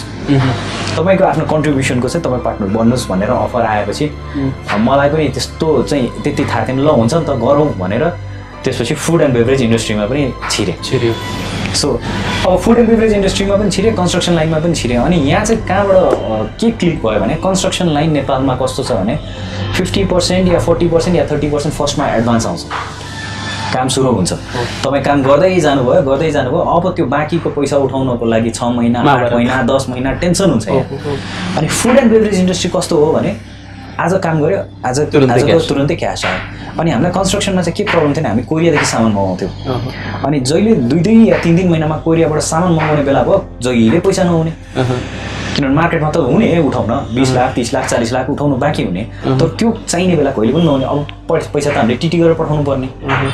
तपाईँको 0.98 1.24
आफ्नो 1.32 1.46
कन्ट्रिब्युसनको 1.53 2.08
चाहिँ 2.10 2.24
तपाईँ 2.25 2.44
पार्टनर 2.48 2.70
बन्नुहोस् 2.77 3.08
भनेर 3.12 3.29
अफर 3.29 3.62
आएपछि 3.62 4.05
मलाई 4.88 5.10
पनि 5.13 5.27
त्यस्तो 5.36 5.67
चाहिँ 5.89 6.05
त्यति 6.24 6.44
थाहा 6.50 6.65
थिएन। 6.65 6.79
ल 6.82 6.89
हुन्छ 6.98 7.13
नि 7.13 7.25
त 7.29 7.38
गरौँ 7.46 7.67
भनेर 7.77 8.03
त्यसपछि 8.63 8.96
फुड 8.96 9.22
एन्ड 9.22 9.34
बेभरेज 9.38 9.62
इन्डस्ट्रीमा 9.62 10.05
पनि 10.10 10.24
छिरेँ। 10.50 10.77
छिर्यो। 10.82 11.13
सो 11.75 11.89
अब 12.48 12.58
फुड 12.58 12.77
एन्ड 12.79 12.89
बेभरेज 12.89 13.13
इन्डस्ट्रीमा 13.13 13.55
पनि 13.58 13.70
छिरेँ 13.72 13.94
कन्स्ट्रक्सन 13.96 14.34
लाइनमा 14.36 14.60
पनि 14.60 14.75
छिरेँ। 14.75 14.98
अनि 14.98 15.17
यहाँ 15.29 15.46
चाहिँ 15.46 15.62
कहाँबाट 15.67 16.60
के 16.60 16.72
क्लिक 16.72 17.01
भयो 17.05 17.20
भने 17.20 17.36
कन्स्ट्रक्सन 17.46 17.89
लाइन 17.94 18.12
नेपालमा 18.13 18.55
कस्तो 18.62 18.84
छ 18.84 18.91
भने 18.91 19.15
फिफ्टी 19.77 20.03
पर्सेन्ट 20.12 20.51
या 20.53 20.60
फोर्टी 20.60 20.88
पर्सेन्ट 20.89 21.17
या 21.17 21.25
थर्टी 21.32 21.50
पर्सेन्ट 21.51 21.75
फर्स्टमा 21.75 22.08
एडभान्स 22.15 22.46
आउँछ। 22.48 22.65
काम 23.74 23.88
सुरु 23.91 24.12
हुन्छ। 24.12 24.34
तपाईँ 24.84 25.03
काम 25.03 25.24
गर्दै 25.24 25.60
जानुभयो 25.60 26.01
गर्दै 26.01 26.32
जानुभयो 26.32 26.60
अब 26.75 26.94
त्यो 26.96 27.05
बाँकीको 27.05 27.50
पैसा 27.50 27.77
उठाउनको 27.77 28.25
लागि 28.25 28.50
छ 28.50 28.63
महिना 28.75 29.00
आठ। 29.03 29.34
महिना 29.34 29.62
दस 29.72 29.86
महिना 29.89 30.12
टेन्सन 30.24 30.50
हुन्छ 30.50 30.67
अनि 31.58 31.67
फुड 31.67 31.98
एन्ड 31.98 32.12
बेभरेज 32.12 32.39
इन्डस्ट्री 32.39 32.72
कस्तो 32.75 32.96
हो 33.03 33.12
भने 33.13 33.36
आज 33.99 34.13
काम 34.23 34.39
गऱ्यो 34.43 34.57
आज 34.85 34.99
आजको 34.99 35.47
cash। 35.47 35.67
तुरन्तै 35.67 35.95
क्यास 35.95 36.25
आयो 36.25 36.79
अनि 36.79 36.91
हामीलाई 36.91 37.11
कन्स्ट्रक्सनमा 37.11 37.61
चाहिँ 37.61 37.75
के 37.77 37.83
प्रब्लम 37.91 38.13
थिएन 38.13 38.25
हामी 38.25 38.43
कोरियादेखि 38.43 38.85
सामान 38.85 39.11
मगाउँथ्यौँ। 39.11 39.51
अनि 40.25 40.39
जहिले 40.41 40.73
दुई 40.91 40.99
दुई 40.99 41.15
या 41.29 41.37
तिन 41.43 41.57
तिन 41.57 41.69
महिनामा 41.69 41.97
कोरियाबाट 42.03 42.39
सामान 42.43 42.73
मगाउने 42.73 43.03
बेला 43.03 43.23
भयो 43.23 43.37
जहिले 43.63 43.99
पैसा 43.99 44.23
नहुने। 44.23 44.51
किनभने 45.55 45.75
मार्केटमा 45.75 46.09
त 46.11 46.17
हुने 46.27 46.47
उठाउन 46.59 46.91
बिस 47.15 47.31
लाख 47.33 47.53
तिस 47.55 47.73
लाख 47.73 47.87
चालिस 47.89 48.11
लाख 48.13 48.29
उठाउनु 48.29 48.55
बाँकी 48.59 48.83
हुने। 48.83 49.03
तर 49.23 49.47
त्यो 49.55 49.71
चाहिने 49.87 50.15
बेला 50.15 50.31
कहिले 50.31 50.53
पनि 50.53 50.63
नहुने। 50.63 50.85
अब 50.85 50.97
पैसा 51.53 51.69
त 51.71 51.77
हामीले 51.77 51.97
टिटी 51.97 52.17
गरेर 52.19 52.33
पठाउनु 52.35 52.63
पर्ने। 52.63 52.87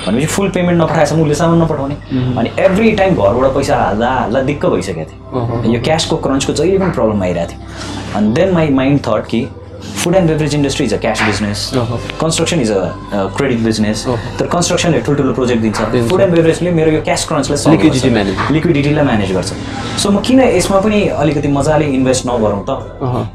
भनेपछि 0.05 0.25
फुल 0.25 0.49
पेमेन्ट 0.49 0.81
नपठाएसम्म 0.81 1.21
उसले 1.21 1.35
सामान 1.41 1.61
नपठाउने। 1.61 1.95
अनि 2.37 2.49
एभ्री 2.65 2.91
टाइम 3.01 3.15
घरबाट 3.15 3.53
पैसा 3.55 3.75
हाल्दा 3.77 4.09
हाल्दा 4.09 4.41
दिक्क 4.51 4.65
भइसकेको 4.65 5.09
थियो। 5.09 5.73
यो 5.73 5.81
क्यासको 5.81 6.17
क्रन्चको 6.21 6.53
जहिले 6.53 6.77
पनि 6.77 6.91
प्रब्लम 6.91 7.23
आइरहेको 7.23 7.51
थियो। 7.51 8.17
अनि 8.17 8.33
देन 8.37 8.53
माई 8.53 8.69
माइन्ड 8.77 9.01
थट 9.07 9.25
कि 9.25 9.41
food 10.03 10.15
and 10.15 10.29
beverage 10.29 10.53
industry 10.55 10.85
is 10.85 10.93
a 10.93 10.97
cash 10.97 11.21
business 11.23 11.69
construction 12.21 12.61
is 12.61 12.71
a 12.71 13.25
credit 13.37 13.59
business 13.63 14.05
तर 14.39 14.47
कन्स्ट्रक्सनले 14.53 14.99
ठुल्ठुलो 15.07 15.33
प्रोजेक्ट 15.39 15.61
दिन्छ। 15.61 16.07
फुड 16.09 16.21
एन्ड 16.21 16.33
बेभरेजले 16.35 16.71
मेरो 16.79 16.91
यो 16.91 17.01
क्यास 17.09 17.27
क्रन्चलाई 17.29 17.57
Liquidity 17.71 18.09
management. 18.15 18.51
लिक्विडिटीलाई 18.51 19.05
म्यानेज 19.05 19.31
गर्छ। 19.33 19.53
सो 20.01 20.11
म 20.11 20.21
किन 20.27 20.39
यसमा 20.41 20.79
पनि 20.81 20.99
अलिकति 21.23 21.47
मजाले 21.57 21.85
इन्भेस्ट 21.97 22.25
नगरौँ 22.27 22.63
त? 22.69 22.71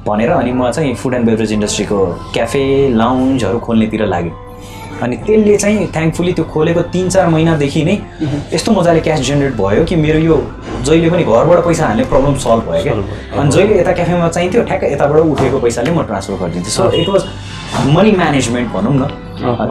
भनेर 0.08 0.30
अनि 0.30 0.52
म 0.52 0.70
चाहिँ 0.70 0.94
फुड 0.94 1.14
एन्ड 1.14 1.26
बेभरेज 1.26 1.52
इन्डस्ट्रीको 1.52 1.98
क्याफे 2.34 2.64
लाउन्जहरू 2.96 3.58
खोल्नेतिर 3.66 4.06
लागेँ 4.06 4.32
अनि 5.02 5.16
त्यसले 5.26 5.56
चाहिँ 5.56 5.86
थ्याङ्कफुली 5.94 6.32
त्यो 6.32 6.44
खोलेको 6.52 6.82
तिन 6.92 7.08
चार 7.14 7.26
महिनादेखि 7.28 7.82
नै 7.84 7.96
यस्तो 8.52 8.72
मजाले 8.72 9.00
क्यास 9.00 9.20
जेनेरेट 9.28 9.56
भयो 9.56 9.84
कि 9.84 9.96
मेरो 9.96 10.18
यो 10.18 10.36
जहिले 10.86 11.10
पनि 11.10 11.24
घरबाट 11.24 11.64
पैसा 11.66 11.86
हाल्ने 11.86 12.04
प्रब्लम 12.12 12.34
सल्भ 12.44 12.70
भयो 12.70 12.82
क्या। 12.82 12.94
अनि 13.40 13.50
जहिले 13.50 13.80
यता 13.80 13.92
क्याफेमा 13.92 14.28
चाहिन्थ्यो 14.28 14.62
ठ्याक्क 14.62 14.84
यताबाट 14.92 15.20
उठेको 15.20 15.58
पैसाले 15.60 15.90
म 15.90 16.02
transfer 16.08 16.34
गरिदिन्थेँ। 16.42 16.72
So 16.72 16.90
it 17.00 17.08
was 17.08 17.22
money 17.94 18.12
management 18.16 18.72
भनौँ 18.72 18.94
न। 18.96 19.08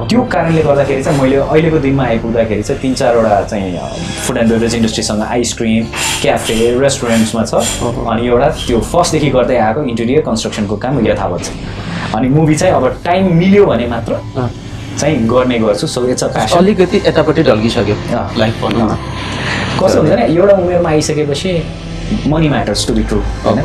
त्यो 0.10 0.22
कारणले 0.32 0.62
गर्दाखेरि 0.64 1.04
चाहिँ 1.04 1.22
मैले 1.22 1.36
अहिलेको 1.36 1.78
दिनमा 1.86 2.04
आइपुग्दाखेरि 2.06 2.64
चाहिँ 2.64 2.82
तिन 2.82 2.94
चारवटा 2.94 3.42
चाहिँ 3.50 3.78
फुड 4.26 4.38
एन्ड 4.38 4.52
बेभरेज 4.52 4.76
इन्डस्ट्रीसँग 4.76 5.22
आइसक्रिम 5.22 5.86
क्याफे 6.22 6.54
रेस्टुरेन्ट्समा 6.82 7.44
छ। 7.46 7.54
अनि 8.12 8.28
एउटा 8.28 8.50
त्यो 8.68 8.80
फर्स्टदेखि 8.94 9.30
गर्दै 9.38 9.58
आएको 9.58 9.84
इन्टेरियर 9.90 10.22
कन्स्ट्रक्सनको 10.30 10.76
काम 10.86 11.06
यथावत 11.08 11.44
छ। 11.46 11.50
अनि 12.16 12.30
मुभी 12.30 12.56
चाहिँ 12.56 12.74
अब 12.76 13.02
टाइम 13.06 13.34
मिल्यो 13.40 13.66
भने 13.66 13.88
मात्र 13.88 14.20
चाहिँ 15.00 15.16
गर्ने 15.28 15.58
गर्छु 15.60 15.88
सो 15.88 16.00
इट्स 16.10 16.24
अ 16.24 16.28
प्यासन 16.34 16.58
अलिकति 16.58 16.98
यतापट्टि 17.08 17.44
ढल्किसक्यो। 17.44 17.96
लाइफ 18.40 18.56
भनौँ 18.64 18.88
न 18.92 18.94
कस्तो 19.80 20.00
हुन्छ 20.02 20.12
नि 20.12 20.24
एउटा 20.36 20.54
उमेरमा 20.58 20.90
आइसकेपछि 20.90 21.52
money 22.28 22.50
matters 22.50 22.88
to 22.88 22.94
be 22.94 23.04
true 23.04 23.20
होइन? 23.46 23.60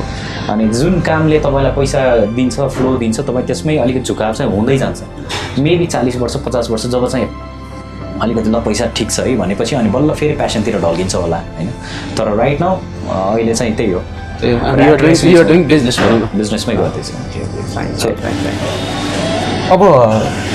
अनि 0.50 0.64
जुन 0.74 1.00
कामले 1.06 1.38
तपाईँलाई 1.40 1.72
पैसा 1.76 2.00
दिन्छ 2.36 2.56
फ्लो 2.76 2.96
दिन्छ 2.98 3.18
तपाईँ 3.20 3.46
त्यसमै 3.46 3.76
अलिकति 3.78 4.04
झुकाव 4.04 4.32
चाहिँ 4.34 4.50
हुँदै 4.52 4.76
जान्छ। 4.78 5.00
मेबी 5.58 5.86
चालिस 5.86 6.16
वर्ष 6.16 6.36
पचास 6.46 6.70
वर्ष 6.70 6.84
जब 6.94 7.04
चाहिँ 7.08 7.26
अलिकति 8.22 8.48
ल 8.50 8.52
पैसा 8.64 8.84
ठिक 8.96 9.08
छ 9.10 9.18
है 9.20 9.36
भनेपछि 9.36 9.74
अनि 9.76 9.90
बल्ल 9.90 10.10
फेरि 10.14 10.34
प्यासनतिर 10.36 10.74
ढल्किन्छ 10.80 11.14
होला 11.14 11.38
होइन? 11.56 11.68
तर 12.18 12.26
राइट 12.36 12.60
नाउ 12.60 12.74
अहिले 13.10 13.54
चाहिँ 13.54 13.74
त्यही 13.76 13.90
हो। 13.92 14.00
बिजनेसमै 16.36 16.74
गर्दैछु। 16.74 17.12
अब 19.72 19.82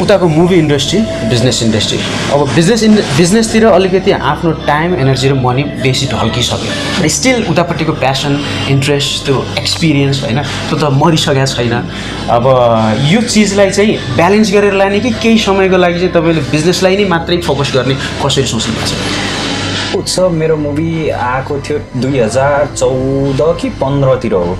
उताको 0.01 0.27
मुभी 0.27 0.55
इन्डस्ट्री 0.55 1.00
बिजनेस 1.29 1.62
इन्डस्ट्री 1.63 1.98
अब 2.34 2.39
बिजनेस 2.55 2.81
इन 2.84 2.95
बिजनेसतिर 3.17 3.65
अलिकति 3.65 4.12
आफ्नो 4.12 4.51
टाइम 4.67 4.95
एनर्जी 4.95 5.29
र 5.29 5.34
मनी 5.39 5.63
बेसी 5.84 6.07
ढल्किसक्यो। 6.07 7.07
स्टिल 7.10 7.45
उतापट्टिको 7.50 7.93
प्यासन 8.03 8.38
इन्ट्रेस्ट 8.69 9.25
त्यो 9.25 9.45
एक्सपिरियन्स 9.60 10.24
होइन 10.24 10.41
त्यो 10.41 10.77
त 10.77 10.91
मरिसकेको 11.00 11.45
छैन। 11.53 11.74
अब 12.36 12.43
यो 13.12 13.22
चिजलाई 13.22 13.69
चाहिँ 13.72 13.95
ब्यालेन्स 14.15 14.51
गरेर 14.53 14.74
लाने 14.84 15.00
कि 15.00 15.12
केही 15.24 15.38
समयको 15.48 15.77
लागि 15.77 16.00
चाहिँ 16.00 16.13
तपाईँले 16.13 16.41
बिजनेसलाई 16.51 16.98
नै 16.98 17.05
मात्रै 17.15 17.38
फोकस 17.48 17.72
गर्ने 17.75 17.95
कसरी 18.19 18.45
सोच्नु 18.51 18.74
भएको 18.75 18.88
छ? 18.88 19.95
उत्सव 19.95 20.29
मेरो 20.29 20.55
मुभी 20.60 21.10
आएको 21.10 21.60
थियो 21.63 21.79
दुई 22.03 22.19
हजार 22.19 22.67
चौध 22.75 23.41
कि 23.62 23.69
पन्ध्रतिर 23.79 24.34
हो। 24.34 24.57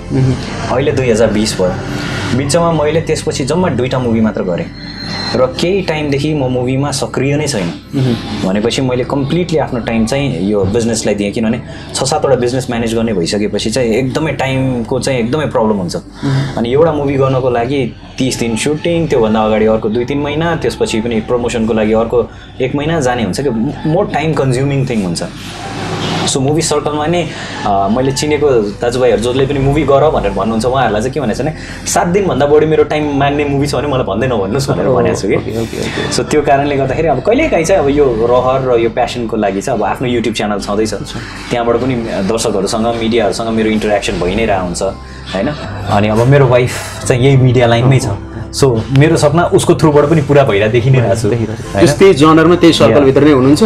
अहिले 0.72 0.92
दुई 0.92 1.10
हजार 1.10 1.28
बिस 1.36 1.52
भयो। 1.60 2.15
बिचमा 2.34 2.70
मैले 2.72 3.00
त्यसपछि 3.00 3.44
जम्मा 3.44 3.68
दुईवटा 3.78 3.98
मुभी 3.98 4.20
मात्र 4.20 4.42
गरेँ। 4.42 4.66
र 5.36 5.46
केही 5.60 5.82
टाइमदेखि 5.86 6.32
म 6.34 6.48
मुभीमा 6.50 6.90
सक्रिय 6.90 7.36
नै 7.36 7.46
छैन। 7.46 7.68
भनेपछि 8.44 8.82
मैले 8.82 9.04
कम्प्लिटली 9.04 9.58
आफ्नो 9.58 9.80
टाइम 9.86 10.06
चाहिँ 10.06 10.50
यो 10.50 10.64
बिजनेसलाई 10.74 11.14
दिएँ। 11.14 11.30
किनभने 11.32 11.60
छ 11.94 12.02
सातवटा 12.02 12.36
बिजनेस 12.36 12.66
म्यानेज 12.70 12.94
गर्ने 12.94 13.12
भइसकेपछि 13.12 13.70
चाहिँ 13.70 13.90
एकदमै 13.94 14.32
टाइमको 14.42 15.00
चाहिँ 15.00 15.18
एकदमै 15.20 15.46
प्रब्लम 15.54 15.76
हुन्छ। 15.76 15.96
अनि 16.56 16.72
एउटा 16.72 16.92
मुभी 16.92 17.16
गर्नको 17.16 17.50
लागि 17.50 17.80
तिस 18.18 18.38
दिन 18.40 18.56
सुटिङ 18.56 19.06
त्योभन्दा 19.08 19.40
अगाडि 19.44 19.66
अर्को 19.66 19.88
दुई 19.88 20.04
तिन 20.04 20.18
महिना 20.18 20.54
त्यसपछि 20.62 21.00
पनि 21.00 21.20
प्रमोसनको 21.30 21.72
लागि 21.72 21.92
अर्को 21.92 22.18
एक 22.60 22.74
महिना 22.76 23.00
जाने 23.00 23.22
हुन्छ 23.22 23.40
कि। 23.40 23.50
मोर 23.88 24.06
टाइम 24.12 24.34
कन्ज्युमिङ 24.34 24.88
थिङ 24.88 25.04
हुन्छ। 25.04 25.22
सो 26.26 26.40
मुभी 26.40 26.62
सर्कलमा 26.62 27.06
नै 27.06 27.22
मैले 27.94 28.12
चिनेको 28.12 28.48
दाजुभाइहरू 28.82 29.22
जसले 29.22 29.46
पनि 29.46 29.58
मुभी 29.66 29.82
गर 29.86 30.04
भनेर 30.10 30.32
भन्नुहुन्छ 30.38 30.66
उहाँहरूलाई 30.66 31.02
चाहिँ 31.02 31.14
के 31.14 31.20
भनेको 31.20 31.38
छ 31.38 31.42
भने 31.42 31.52
सात 31.94 32.06
दिनभन्दा 32.14 32.46
बढी 32.46 32.66
मेरो 32.66 32.84
टाइम 32.92 33.04
माग्ने 33.18 33.44
मुभी 33.44 33.66
छ 33.66 33.74
भने 33.74 33.88
मलाई 33.88 34.06
भन्दै 34.10 34.26
नभन्नुहोस् 34.26 34.68
भनेर 34.70 34.88
भनेको 34.96 35.16
छु। 35.16 35.26
कि। 35.28 36.12
सो 36.16 36.22
त्यो 36.30 36.42
कारणले 36.42 36.76
गर्दाखेरि 36.76 37.08
अब 37.08 37.20
कहिलेकाहीँ 37.26 37.64
चाहिँ 37.64 37.82
अब 37.82 37.88
यो 37.96 38.04
रहर 38.32 38.60
र 38.68 38.78
यो 38.82 38.90
प्यासनको 38.90 39.36
लागि 39.36 39.60
चाहिँ 39.62 39.78
अब 39.78 39.84
आफ्नो 39.86 40.08
युट्युब 40.08 40.34
च्यानल 40.34 40.60
छँदैछ। 40.66 40.92
त्यहाँबाट 41.50 41.76
पनि 41.82 41.94
दर्शकहरूसँग 42.26 42.86
मिडियाहरूसँग 43.02 43.48
मेरो 43.56 43.70
इन्टरेक्सन 43.70 44.20
भइ 44.20 44.34
नै 44.34 44.46
रहेको 44.46 44.64
हुन्छ 44.66 44.82
होइन? 45.32 45.48
अनि 45.96 46.08
अब 46.08 46.20
मेरो 46.26 46.46
वाइफ 46.46 46.72
चाहिँ 47.06 47.22
यही 47.24 47.36
मिडिया 47.36 47.66
लाइनमै 47.66 48.00
छ। 48.00 48.25
सो 48.52 48.66
मेरो 48.98 49.16
सपना 49.16 49.42
उसको 49.56 49.74
थ्रुबाट 49.80 50.04
पनि 50.10 50.22
पुरा 50.28 50.42
भइरहेको 50.44 50.72
देखि 50.72 50.90
नै 50.90 50.98
रहेको 51.00 51.16
छु? 51.16 51.28
त्यस्तै 51.72 52.12
जनरमा 52.22 52.56
त्यही 52.56 52.72
सर्कलभित्र 52.72 53.24
नै 53.24 53.32
हुनुहुन्छ. 53.32 53.62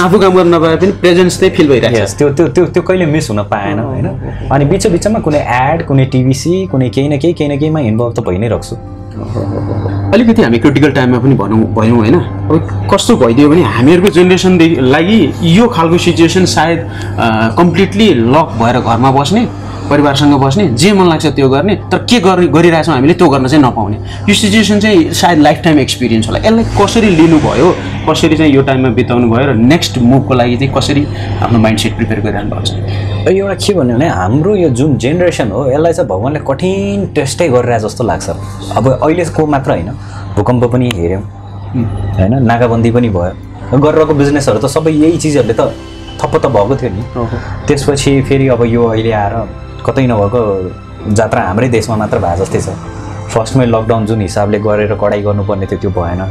आफू 0.00 0.18
काम 0.18 0.32
गर्न 0.36 0.54
नपाए 0.54 0.76
पनि 0.76 0.92
प्रेजेन्स 1.00 1.38
चाहिँ 1.40 1.54
फिल 1.56 1.68
भइरहेको 1.68 2.04
त्यो 2.18 2.28
त्यो 2.30 2.46
त्यो 2.48 2.64
त्यो 2.74 2.82
कहिले 2.82 3.06
मिस 3.06 3.30
हुन 3.30 3.42
पाएन 3.50 3.78
होइन? 3.78 4.06
अनि 4.52 4.64
बिच 4.64 4.86
बिचमा 4.86 5.18
कुनै 5.26 5.40
एड 5.62 5.86
कुनै 5.88 6.04
टिभिसी 6.12 6.54
कुनै 6.72 6.88
केही 6.88 7.08
न 7.08 7.18
केही 7.18 7.32
केही 7.32 7.48
न 7.48 7.58
केहीमा 7.58 7.80
इन्भल्भ 7.90 8.12
त 8.14 8.20
भइ 8.28 8.38
नै 8.38 8.48
राख्छु 8.48 8.76
छ। 8.76 8.78
अलिकति 10.14 10.42
हामी 10.42 10.58
क्रिटिकल 10.58 10.90
टाइममा 10.94 11.18
पनि 11.18 11.34
भनौँ 11.34 11.60
भयौँ 11.74 11.96
होइन? 11.98 12.14
अब 12.14 12.86
कस्तो 12.92 13.16
भइदियो 13.16 13.48
भने 13.50 13.62
हामीहरूको 13.76 14.10
जेनेरेसनदेखि 14.16 14.80
लागि 14.94 15.18
यो 15.58 15.66
खालको 15.68 15.98
सिचुएसन 15.98 16.44
सायद 16.54 16.78
कम्प्लिटली 17.58 18.08
लक 18.14 18.48
भएर 18.60 18.78
घरमा 18.80 19.10
बस्ने 19.18 19.42
परिवारसँग 19.90 20.34
बस्ने 20.40 20.66
जे 20.76 20.92
मन 20.92 21.08
लाग्छ 21.08 21.26
त्यो 21.26 21.48
गर्ने 21.48 21.74
तर 21.90 21.98
के 22.04 22.18
गरि 22.20 22.46
गरिरहेछौँ 22.48 22.94
हामीले 22.94 23.14
त्यो 23.14 23.28
गर्न 23.28 23.46
चाहिँ 23.48 23.64
नपाउने। 23.64 23.96
यो 24.28 24.34
सिचुएसन 24.34 24.80
चाहिँ 24.80 25.12
सायद 25.12 25.38
लाइफ 25.38 25.60
टाइम 25.64 25.78
एक्सपिरियन्स 25.78 26.26
होला। 26.28 26.38
यसलाई 26.38 26.64
कसरी 26.76 27.10
लिनुभयो 27.10 27.68
कसरी 28.08 28.36
चाहिँ 28.36 28.52
यो 28.52 28.62
टाइममा 28.62 28.88
बिताउनु 28.94 29.30
भयो 29.30 29.46
र 29.50 29.54
नेक्स्ट 29.54 29.98
मुभको 29.98 30.34
लागि 30.34 30.56
चाहिँ 30.56 30.74
कसरी 30.74 31.06
आफ्नो 31.42 31.58
माइन्ड 31.58 31.78
सेट 31.80 31.96
प्रिपेयर 31.96 32.20
गरिरहनु 32.20 32.50
भएको 32.50 32.64
छ? 32.64 32.70
एउटा 33.28 33.54
के 33.54 33.74
भन्यो 33.74 33.96
भने 33.96 34.08
हाम्रो 34.08 34.54
यो 34.56 34.68
जुन 34.70 34.96
जेनेरेसन 34.98 35.50
हो 35.50 35.66
यसलाई 35.70 35.92
चाहिँ 35.92 36.08
भगवान्ले 36.08 36.40
कठिन 36.48 37.06
टेस्टै 37.14 37.48
गरिरहेको 37.48 37.88
जस्तो 37.88 38.04
लाग्छ। 38.04 38.28
अब 38.76 38.84
अहिलेको 38.92 39.46
मात्र 39.46 39.70
होइन 39.70 39.90
भूकम्प 40.36 40.64
पनि 40.72 40.90
हेऱ्यौँ 40.94 41.22
होइन 42.18 42.42
नाकाबन्दी 42.44 42.90
पनि 42.90 43.08
भयो। 43.08 43.78
गरिरहेको 43.78 44.14
बिजनेसहरू 44.14 44.58
त 44.58 44.66
सबै 44.66 44.92
यही 44.92 45.16
चिजहरूले 45.18 45.54
त 45.54 45.72
थप्प 46.20 46.34
त 46.42 46.46
भएको 46.50 46.76
थियो 46.76 46.90
नि। 46.92 47.02
त्यसपछि 47.66 48.12
फेरि 48.28 48.48
अब 48.48 48.64
यो 48.66 48.84
अहिले 48.84 49.12
आएर 49.12 49.34
कतै 49.86 50.06
नभएको 50.06 50.40
जात्रा 51.18 51.42
हाम्रै 51.48 51.68
देशमा 51.68 51.96
मात्र 51.96 52.18
भए 52.24 52.36
जस्तै 52.40 52.60
छ। 52.60 52.68
फर्स्टमै 53.32 53.66
लकडाउन 53.66 54.06
जुन 54.06 54.20
हिसाबले 54.20 54.58
गरेर 54.66 54.94
कडाइ 55.02 55.22
गर्नुपर्ने 55.22 55.66
थियो 55.70 55.78
त्यो 55.82 55.90
भएन। 55.96 56.22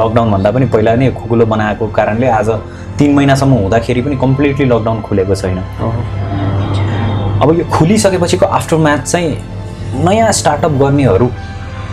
लकडाउनभन्दा 0.00 0.50
पनि 0.50 0.66
पहिला 0.74 0.94
नै 0.96 1.10
खुकुलो 1.18 1.44
बनाएको 1.52 1.86
कारणले 1.98 2.26
आज 2.38 2.48
तिन 2.98 3.14
महिनासम्म 3.14 3.52
हुँदाखेरि 3.62 4.00
पनि 4.02 4.16
कम्प्लिटली 4.24 4.64
लकडाउन 4.72 5.00
खुलेको 5.06 5.34
छैन। 5.42 5.58
अब 7.42 7.48
यो 7.58 7.64
खुलिसकेपछिको 7.72 8.46
आफ्टर 8.46 8.76
म्याच 8.76 9.02
चाहिँ 9.12 9.30
नयाँ 10.04 10.32
स्टार्टअप 10.38 10.72
गर्नेहरू 10.82 11.28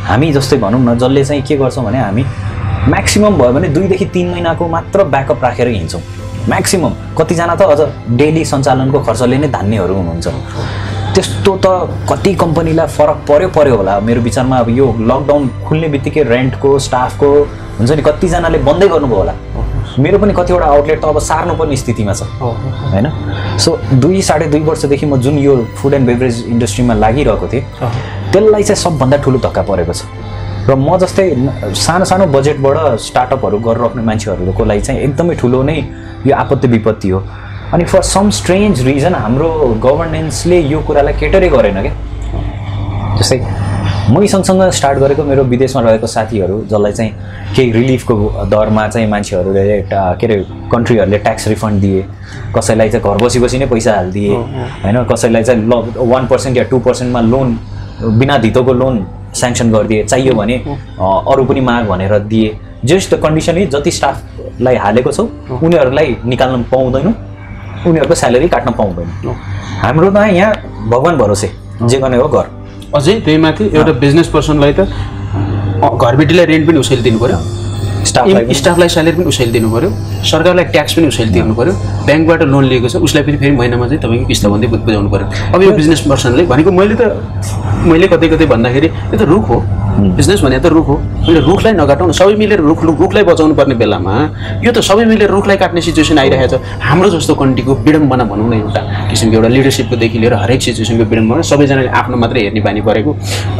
हामी 0.08 0.32
जस्तै 0.34 0.58
भनौँ 0.64 0.82
न 0.82 0.98
जसले 0.98 1.24
चाहिँ 1.26 1.42
के 1.48 1.56
गर्छौँ 1.58 1.86
भने 1.86 2.00
हामी 2.00 2.24
म्याक्सिमम् 2.94 3.38
भयो 3.40 3.52
भने 3.54 3.68
दुईदेखि 3.76 4.06
तिन 4.14 4.30
महिनाको 4.32 4.68
मात्र 4.68 5.04
ब्याकअप 5.14 5.44
राखेर 5.44 5.68
हिँड्छौँ। 5.68 6.02
म्याक्सिमम् 6.48 6.94
कतिजना 7.18 7.56
त 7.56 7.62
अझ 7.74 7.82
डेली 8.20 8.44
सञ्चालनको 8.46 9.00
खर्चले 9.08 9.38
नै 9.38 9.48
धान्नेहरू 9.52 9.94
हुनुहुन्छ। 10.00 10.28
त्यस्तो 11.16 11.52
त 11.64 11.68
कति 12.10 12.34
कम्पनीलाई 12.44 12.88
फरक 12.88 13.18
पर्यो 13.30 13.48
पर्यो 13.58 13.76
होला। 13.78 14.00
मेरो 14.08 14.22
विचारमा 14.22 14.58
अब 14.64 14.70
यो 14.70 14.86
लकडाउन 15.12 15.44
खुल्ने 15.68 15.88
बित्तिकै 15.94 16.24
रेन्टको 16.24 16.70
स्टाफको 16.88 17.30
हुन्छ 17.78 17.92
नि 17.92 18.02
कतिजनाले 18.02 18.58
बन्दै 18.64 18.88
गर्नुभयो 18.88 19.18
होला। 19.18 19.34
मेरो 20.00 20.18
पनि 20.22 20.34
कतिवटा 20.40 20.66
आउटलेट 20.66 21.02
त 21.02 21.06
अब 21.06 21.20
सार्नुपर्ने 21.20 21.76
स्थितिमा 21.84 22.14
छ। 22.14 22.22
होइन? 22.40 23.08
सो 23.58 23.70
दुई 23.98 24.22
साढे 24.22 24.46
दुई 24.54 24.62
वर्षदेखि 24.62 25.06
म 25.06 25.18
जुन 25.18 25.38
यो 25.40 25.54
फुड 25.76 25.94
एन्ड 25.94 26.08
बेभरेज 26.08 26.46
इन्डस्ट्रीमा 26.48 26.94
लागिरहेको 26.94 27.48
थिएँ 27.52 27.64
त्यसलाई 28.32 28.64
चाहिँ 28.64 28.82
सबभन्दा 28.86 29.18
ठुलो 29.26 29.40
धक्का 29.46 29.62
परेको 29.68 29.94
छ। 29.94 30.06
र 30.70 30.76
म 30.76 30.98
जस्तै 31.00 31.26
सानो 31.80 32.06
सानो 32.06 32.26
बजेटबाट 32.28 32.78
स्टार्टअपहरू 33.00 33.58
गरिराख्ने 33.68 34.04
मान्छेहरूको 34.04 34.64
लागि 34.66 34.82
चाहिँ 34.82 35.02
एकदमै 35.02 35.36
ठुलो 35.42 35.62
नै 35.64 35.78
यो 36.28 36.36
आपत्ति 36.36 36.68
विपत्ति 36.68 37.10
हो। 37.10 37.20
अनि 37.74 37.86
फर 37.86 38.02
सम 38.04 38.30
स्ट्रेन्ज 38.40 38.82
रिजन 38.88 39.16
हाम्रो 39.16 39.50
गभर्नेन्सले 39.84 40.60
यो 40.74 40.80
कुरालाई 40.88 41.14
केटरै 41.20 41.50
गरेन 41.50 41.82
क्या। 41.82 41.96
जस्तै 43.20 43.38
मै 44.12 44.28
सँगसँग 44.28 44.62
स्टार्ट 44.72 45.00
गरेको 45.00 45.24
मेरो 45.24 45.44
विदेशमा 45.54 45.82
रहेको 45.82 46.08
साथीहरू 46.08 46.58
जसलाई 46.72 46.92
चाहिँ 46.92 47.12
केही 47.56 47.72
रिलिफको 47.72 48.16
दरमा 48.52 48.88
चाहिँ 48.88 49.08
मान्छेहरूले 49.10 49.82
के 49.92 50.26
अरे 50.26 50.36
कन्ट्रीहरूले 50.74 51.18
ट्याक्स 51.26 51.48
रिफन्ड 51.48 51.82
दिए 51.82 52.04
कसैलाई 52.56 52.90
चाहिँ 52.90 53.04
घर 53.06 53.24
बसी 53.24 53.40
बसी 53.40 53.58
नै 53.58 53.66
पैसा 53.74 53.96
हालिदिए 53.96 54.36
होइन 54.84 55.04
कसैलाई 55.12 55.44
चाहिँ 55.44 55.64
ल 55.64 55.74
वान 56.14 56.28
पर्सेन्ट 56.28 56.58
या 56.58 56.64
टू 56.72 56.80
पर्सेन्टमा 56.88 57.22
लोन 57.34 57.58
बिना 58.02 58.38
धितोको 58.38 58.74
लोन 58.74 59.06
स्याङ्सन 59.36 59.72
गरिदिए 59.72 60.04
चाहियो 60.06 60.34
भने 60.34 60.56
अरू 61.32 61.46
पनि 61.46 61.62
माग 61.62 61.88
भनेर 61.88 62.18
दिए। 62.32 62.58
जस्ट 62.86 63.16
कन्डिसनली 63.22 63.66
जति 63.74 63.92
स्टाफलाई 63.92 64.76
हालेको 64.76 65.12
छौ 65.12 65.24
उनीहरूलाई 65.64 66.16
निकाल्न 66.26 66.64
पाउँदैनौँ 66.72 67.14
उनीहरूको 67.88 68.16
स्यालेरी 68.16 68.48
काट्न 68.50 68.72
पाउँदैन। 68.80 69.08
हाम्रो 69.82 70.10
त 70.12 70.18
यहाँ 70.32 70.54
भगवान् 70.90 71.18
भरोसे 71.18 71.52
जे 71.84 71.98
गर्ने 72.00 72.18
हो 72.18 72.28
गर। 72.28 72.46
अझै 72.96 73.20
त्यही 73.22 73.38
माथि 73.38 73.72
एउटा 73.74 73.94
बिजनेस 74.04 74.28
पर्सनलाई 74.34 74.74
त 74.74 74.88
घरबेटीलाई 76.02 76.46
रेन्ट 76.46 76.68
पनि 76.68 76.78
उसैले 76.80 77.02
दिनु 77.02 77.20
पऱ्यो। 77.20 77.38
स्टाफलाई 78.54 78.90
स्यालेरी 78.90 79.18
पनि। 79.18 79.26
उसैले 79.28 79.52
दिनु 79.52 79.70
पऱ्यो 79.72 79.90
सरकारलाई 80.32 80.66
ट्याक्स 80.74 80.94
पनि 80.98 81.08
उसैले 81.08 81.32
तिर्नु 81.34 81.54
पऱ्यो 81.56 81.74
ब्याङ्कबाट 82.08 82.42
लोन 82.54 82.64
लिएको 82.72 82.88
छ 82.90 82.96
उसलाई 83.08 83.24
पनि 83.24 83.38
फेरि 83.38 83.56
महिनामा 83.58 83.88
चाहिँ 83.88 84.02
तपाईँको 84.02 84.26
किस्ता 84.28 84.50
भन्दै 84.50 84.68
बुझ- 84.68 84.84
बुझाउनु 84.86 85.10
पऱ्यो। 85.10 85.26
अब 85.56 85.62
यो 85.64 85.72
बिजनेस 85.72 86.02
पर्सनले 86.10 86.44
भनेको 86.52 86.72
मैले 86.72 86.96
त 86.96 87.04
मैले 87.86 88.08
कतै 88.08 88.28
कतै 88.34 88.46
भन्दाखेरि 88.46 88.88
यो 88.88 89.18
त 89.18 89.22
रुख 89.22 89.46
हो। 89.50 89.58
बिजनेस 90.18 90.42
भने 90.42 90.60
त 90.60 90.66
रुख 90.70 90.88
हो। 90.88 90.96
मैले 91.28 91.40
रुखलाई 91.50 91.74
नकाटौँ 91.74 92.08
न 92.08 92.12
सबै 92.12 92.34
मिलेर 92.42 92.60
रुख 92.62 92.84
रुख- 92.84 93.00
रुखलाई 93.02 93.24
बचाउनु 93.24 93.54
पर्ने 93.60 93.76
बेलामा 93.82 94.14
यो 94.66 94.72
त 94.72 94.80
सबै 94.82 95.06
मिलेर 95.06 95.30
रुखलाई 95.30 95.58
काट्ने 95.58 95.82
सिचुएसन 95.82 96.18
आइरहेको 96.18 96.58
छ 96.58 96.62
हाम्रो 96.82 97.10
जस्तो 97.18 97.34
कन्ट्रीको 97.36 97.74
विडम्बना 97.86 98.24
भनौँ 98.32 98.50
न 98.50 98.54
एउटा 98.62 98.82
किसिमको 99.10 99.36
एउटा 99.38 99.50
लिडरसिपकोदेखि 99.56 100.18
लिएर 100.22 100.34
हरेक 100.34 100.62
सिचुएसनको 100.62 101.04
विडम्बना 101.12 101.42
सबैजनाले 101.42 101.90
आफ्नो 102.02 102.16
मात्रै 102.18 102.42
हेर्ने 102.46 102.62
बानी 102.62 102.82
परेको। 102.82 103.12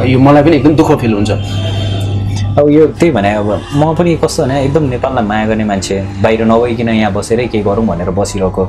यो 0.06 0.18
मलाई 0.20 0.44
पनि 0.44 0.56
एकदम 0.58 0.74
दुःख 0.76 0.90
फिल 1.02 1.14
हुन्छ। 1.14 1.32
अब 2.58 2.70
यो 2.70 2.86
त्यही 2.88 3.12
भने 3.14 3.34
अब 3.38 3.50
म 3.76 3.94
पनि 3.94 4.16
कस्तो 4.18 4.44
भने 4.44 4.64
एकदम 4.66 4.84
नेपाललाई 4.90 5.26
माया 5.26 5.46
गर्ने 5.48 5.64
मान्छे 5.64 5.96
बाहिर 6.24 6.42
नगइकन 6.46 6.90
यहाँ 6.90 7.12
बसेरै 7.14 7.46
केही 7.54 7.64
गरौँ 7.64 7.86
भनेर 7.86 8.10
बसिरहेको। 8.10 8.66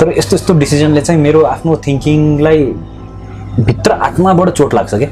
तर 0.00 0.16
यस्तो 0.18 0.36
यस्तो 0.36 0.54
डिसिजनले 0.54 1.00
चाहिँ 1.00 1.20
मेरो 1.20 1.42
आफ्नो 1.44 1.76
थिङ्किङलाई 1.86 2.64
भित्र 3.68 3.90
आत्माबाट 3.92 4.48
चोट 4.48 4.74
लाग्छ 4.74 4.94
क्या। 4.94 5.10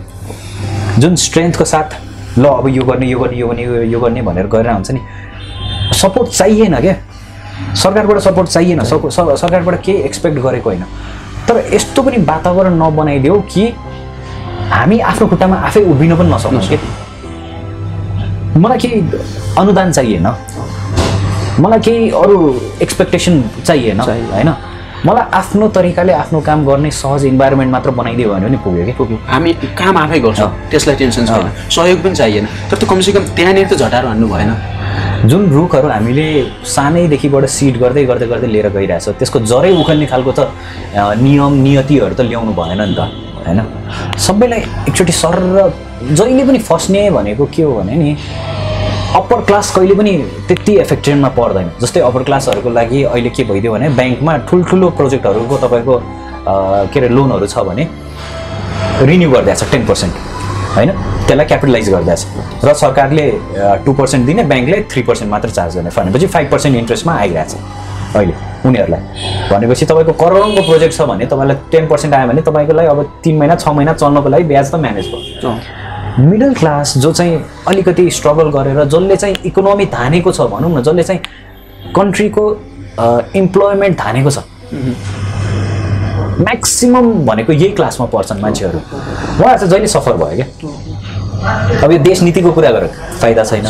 जुन 0.99 1.17
स्ट्रेन्थको 1.17 1.65
साथ 1.65 1.89
ल 2.39 2.45
अब 2.45 2.69
यो 2.69 2.83
गर्ने 2.89 3.07
यो 3.07 3.19
गर्ने 3.21 3.37
यो 3.37 3.47
गर्ने 3.49 3.63
यो- 3.93 4.03
गर्ने 4.03 4.23
भनेर 4.23 4.47
गरेर 4.47 4.73
हुन्छ 4.73 4.91
नि 4.91 5.01
सपोर्ट 5.93 6.29
चाहिएन 6.31 6.81
क्या। 6.81 6.97
सरकारबाट 7.83 8.19
सपोर्ट 8.19 8.49
चाहिएन 8.49 8.81
सरकारबाट 8.85 9.83
केही 9.85 9.99
एक्सपेक्ट 10.09 10.39
गरेको 10.39 10.71
होइन। 10.71 10.85
तर 11.49 11.69
यस्तो 11.75 12.03
पनि 12.03 12.17
वातावरण 12.25 12.75
नबनाइदियो 12.83 13.41
कि 13.53 13.65
हामी 14.73 14.99
आफ्नो 15.01 15.27
खुट्टामा 15.29 15.57
आफै 15.69 15.85
उभिन 15.85 16.17
पनि 16.17 16.33
नसक्नु 16.33 16.61
कि 16.69 16.79
मलाई 18.57 18.79
केही 18.79 19.01
अनुदान 19.59 19.93
चाहिएन। 19.93 20.27
मलाई 21.61 21.81
केही 21.87 22.11
अरू 22.23 22.39
एक्सपेक्टेसन 22.83 23.43
चाहिएन। 23.67 24.01
होइन? 24.01 24.51
मलाई 25.07 25.25
आफ्नो 25.39 25.69
तरिकाले 25.77 26.13
आफ्नो 26.13 26.41
काम 26.41 26.65
गर्ने 26.67 26.91
सहज 26.91 27.25
इन्भाइरोमेन्ट 27.25 27.73
मात्र 27.73 27.91
बनाइदियो 28.01 28.29
भने 28.33 28.47
पनि 28.47 28.57
पुग्यो 28.65 28.85
कि? 28.87 28.93
पुग्यो। 28.99 29.19
हामी 29.29 29.53
काम 29.81 29.97
आफै 29.97 30.19
गर्छौँ 30.25 30.51
त्यसलाई 30.71 30.97
टेन्सन 30.97 31.27
छैन। 31.27 31.51
सहयोग 31.77 32.03
पनि 32.05 32.15
चाहिएन। 32.17 32.47
तर 32.71 32.77
त्यो 32.77 32.89
कमसेकम 32.91 33.25
त्यहाँनिर 33.37 33.67
त 33.69 33.75
झटारो 33.77 34.09
हान्नु 34.09 34.27
भएन। 34.29 34.51
जुन 35.29 35.43
रुखहरू 35.53 35.89
हामीले 35.89 36.27
सानैदेखिबाट 36.65 37.45
सिड 37.57 37.77
गर्दै 37.83 38.05
गर्दै 38.11 38.27
गर्दै 38.33 38.49
लिएर 38.55 38.69
गइरहेछ 38.77 39.09
त्यसको 39.21 39.39
जरै 39.53 39.73
उखाल्ने 39.81 40.07
खालको 40.13 40.33
त 40.33 40.41
नियम 41.23 41.53
नियतिहरू 41.67 42.15
त 42.15 42.21
ल्याउनु 42.31 42.53
भएन 42.57 42.81
नि 42.81 42.95
त 42.97 43.01
होइन? 43.37 43.61
सबैलाई 44.27 44.61
एकचोटि 44.89 45.13
सर 45.13 45.37
जहिले 46.07 46.45
पनि 46.45 46.59
फस्ने 46.59 47.11
भनेको 47.11 47.47
के 47.55 47.63
हो 47.63 47.73
भने 47.75 47.95
नि 47.97 48.17
अप्पर 49.17 49.41
क्लास 49.45 49.71
कहिले 49.77 49.95
पनि 49.95 50.13
त्यति 50.49 50.77
एफेक्टेडमा 50.79 51.29
पर्दैन। 51.39 51.71
जस्तै 51.83 52.01
अप्पर 52.01 52.23
क्लासहरूको 52.23 52.71
लागि 52.71 53.03
अहिले 53.03 53.31
के 53.31 53.45
भइदियो 53.45 53.73
भने 53.73 53.89
ब्याङ्कमा 53.97 54.37
ठुल्ठुलो 54.49 54.91
प्रोजेक्टहरूको 54.99 55.57
तपाईँको 55.67 55.95
के 56.93 57.01
अरे 57.01 57.09
लोनहरू 57.09 57.47
छ 57.47 57.59
भने 57.69 57.89
रिन्यू 59.03 59.31
गरिदिएछ 59.31 59.65
टेन 59.73 59.87
पर्सेन्ट 59.87 60.15
होइन? 60.77 60.91
त्यसलाई 61.27 61.47
क्यापिटलाइज 61.47 61.91
गरिदिएछ 61.91 62.27
र 62.65 62.75
सरकारले 62.83 63.27
टु 63.85 63.93
पर्सेन्ट 63.93 64.27
दिने 64.27 64.43
ब्याङ्कले 64.53 64.81
थ्री 64.93 65.03
पर्सेन्ट 65.03 65.31
मात्र 65.33 65.51
चार्ज 65.51 65.77
गर्ने 65.77 65.91
भनेपछि 65.97 66.27
फाइभ 66.37 66.51
पर्सेन्ट 66.51 66.77
इन्ट्रेस्टमा 66.77 67.15
आइरहेछ 67.15 67.55
अहिले 68.17 68.35
उनीहरूलाई। 68.69 69.03
भनेपछि 69.51 69.87
तपाईँको 69.87 70.13
करोडौँको 70.23 70.63
प्रोजेक्ट 70.69 70.95
छ 70.97 71.09
भने 71.11 71.27
तपाईँलाई 71.33 71.57
टेन 71.73 71.89
पर्सेन्ट 71.89 72.15
आयो 72.15 72.29
भने 72.29 72.43
तपाईँको 72.51 72.73
लागि 72.79 72.89
अब 72.89 73.03
तिन 73.25 73.39
महिना 73.39 73.55
छ 73.57 73.69
महिना 73.79 73.93
चल्नको 74.05 74.29
लागि 74.29 74.45
ब्याज 74.53 74.73
त 74.73 74.75
म्यानेज 74.85 75.07
भयो। 75.15 75.59
मिडल 76.19 76.53
क्लास 76.55 76.97
जो 76.99 77.13
चाहिँ 77.13 77.45
अलिकति 77.69 78.11
स्ट्रगल 78.11 78.51
गरेर 78.51 78.85
जसले 78.85 79.17
चाहिँ 79.17 79.37
इकोनोमी 79.47 79.85
धानेको 79.93 80.33
छ 80.33 80.41
भनौँ 80.53 80.71
न 80.79 80.83
जसले 80.83 81.03
चाहिँ 81.03 81.21
कन्ट्रीको 81.97 82.45
इम्प्लोइमेन्ट 83.37 83.99
धानेको 83.99 84.31
छ। 84.31 84.39
म्याक्सिमम् 86.41 87.13
भनेको 87.27 87.53
यही 87.53 87.69
क्लासमा 87.77 88.07
पर्छन् 88.07 88.41
मान्छेहरू। 88.43 88.79
उहाँहरू 88.79 89.59
चाहिँ 89.59 89.71
जहिले 89.71 89.87
सफर 89.89 90.17
भयो 90.17 90.37
क्या? 90.37 90.96
अब 91.47 91.93
यो 91.93 91.99
देश 91.99 92.23
नीतिको 92.23 92.53
कुरा 92.53 92.71
गरेर 92.71 92.91
फाइदा 93.21 93.45
छैन। 93.45 93.67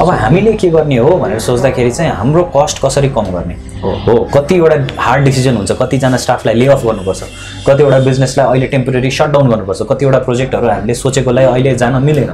अब 0.00 0.10
हामीले 0.10 0.52
के 0.52 0.68
गर्ने 0.70 0.96
हो 0.96 1.10
भनेर 1.18 1.38
सोच्दाखेरि 1.40 1.90
चाहिँ 1.90 2.10
हाम्रो 2.12 2.42
कस्ट 2.56 2.82
कसरी 2.84 3.08
कम 3.08 3.26
गर्ने? 3.32 3.54
हो 3.82 4.14
कतिवटा 4.34 4.76
हार्ड 5.02 5.24
डिसिजन 5.24 5.56
हुन्छ 5.56 5.72
कतिजना 5.82 6.16
स्टाफलाई 6.16 6.54
ले 6.54 6.66
अफ 6.74 6.84
गर्नुपर्छ 6.86 7.22
कतिवटा 7.68 7.98
बिजनेसलाई 8.08 8.46
अहिले 8.46 8.66
टेम्पोरेरी 8.74 9.10
सटडाउन 9.10 9.48
गर्नुपर्छ 9.50 9.82
कतिवटा 9.90 10.18
प्रोजेक्टहरू 10.26 10.68
हामीले 10.68 10.94
सोचेकोलाई 10.94 11.44
अहिले 11.44 11.74
जान 11.76 12.02
मिलेन। 12.02 12.30